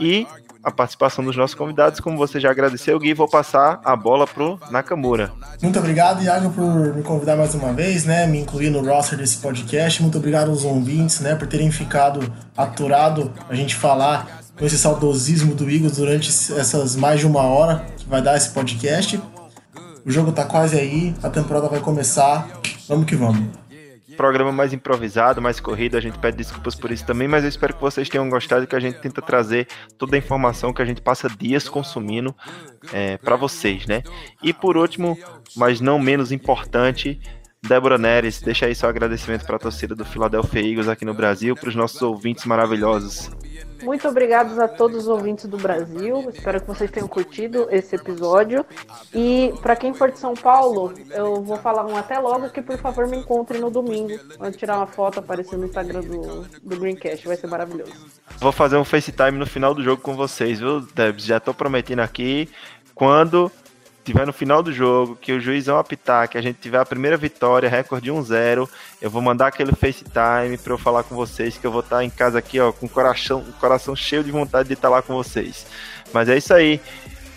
[0.00, 0.26] E
[0.62, 4.58] a participação dos nossos convidados, como você já agradeceu, Gui, vou passar a bola pro
[4.70, 5.30] Nakamura.
[5.62, 8.26] Muito obrigado, Iago, por me convidar mais uma vez, né?
[8.26, 10.00] Me incluir no roster desse podcast.
[10.02, 11.34] Muito obrigado aos ouvintes, né?
[11.34, 17.20] Por terem ficado aturado a gente falar com esse saudosismo do Eagles durante essas mais
[17.20, 19.20] de uma hora que vai dar esse podcast.
[20.06, 22.48] O jogo tá quase aí, a temporada vai começar.
[22.88, 23.63] Vamos que vamos.
[24.14, 25.96] Programa mais improvisado, mais corrido.
[25.96, 28.76] A gente pede desculpas por isso também, mas eu espero que vocês tenham gostado que
[28.76, 29.68] a gente tenta trazer
[29.98, 32.34] toda a informação que a gente passa dias consumindo
[32.92, 34.02] é, para vocês, né?
[34.42, 35.18] E por último,
[35.56, 37.20] mas não menos importante,
[37.66, 41.54] Débora Neres, deixa aí seu agradecimento para a torcida do Philadelphia Eagles aqui no Brasil,
[41.54, 43.30] para os nossos ouvintes maravilhosos.
[43.82, 46.30] Muito obrigados a todos os ouvintes do Brasil.
[46.30, 48.64] Espero que vocês tenham curtido esse episódio.
[49.12, 52.78] E para quem for de São Paulo, eu vou falar um até logo que por
[52.78, 54.18] favor me encontre no domingo.
[54.38, 57.26] Vou tirar uma foto aparecer no Instagram do, do Greencast.
[57.26, 57.92] Vai ser maravilhoso.
[58.38, 61.24] Vou fazer um FaceTime no final do jogo com vocês, viu, Debs?
[61.24, 62.48] Já tô prometendo aqui.
[62.94, 63.50] Quando
[64.04, 67.16] tiver no final do jogo, que o juizão apitar, que a gente tiver a primeira
[67.16, 68.68] vitória, recorde 1-0,
[69.00, 72.10] eu vou mandar aquele FaceTime para eu falar com vocês, que eu vou estar em
[72.10, 75.66] casa aqui, ó, com o coração, coração cheio de vontade de estar lá com vocês.
[76.12, 76.80] Mas é isso aí.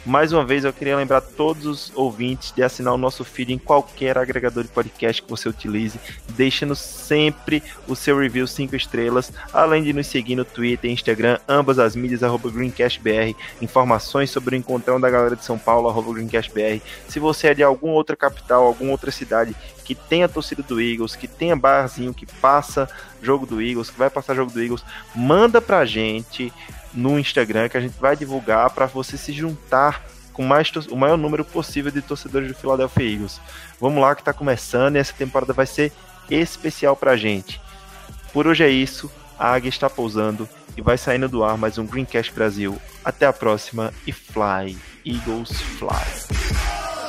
[0.08, 3.58] Mais uma vez, eu queria lembrar todos os ouvintes de assinar o nosso feed em
[3.58, 9.84] qualquer agregador de podcast que você utilize, deixando sempre o seu review 5 estrelas, além
[9.84, 14.58] de nos seguir no Twitter e Instagram, ambas as mídias, arroba GreencastBR, informações sobre o
[14.58, 16.82] encontrão da galera de São Paulo, arroba GreencastBR.
[17.10, 19.54] Se você é de alguma outra capital, alguma outra cidade
[19.84, 22.90] que tenha torcida do Eagles, que tenha barzinho que passa
[23.22, 26.54] jogo do Eagles, que vai passar jogo do Eagles, manda pra gente
[26.98, 30.04] no Instagram que a gente vai divulgar para você se juntar
[30.34, 33.40] com mais o maior número possível de torcedores do Philadelphia Eagles.
[33.80, 35.92] Vamos lá que está começando e essa temporada vai ser
[36.30, 37.62] especial pra gente.
[38.34, 41.86] Por hoje é isso, a águia está pousando e vai saindo do ar mais um
[41.86, 42.80] Greencast Brasil.
[43.06, 47.07] Até a próxima e fly, Eagles fly.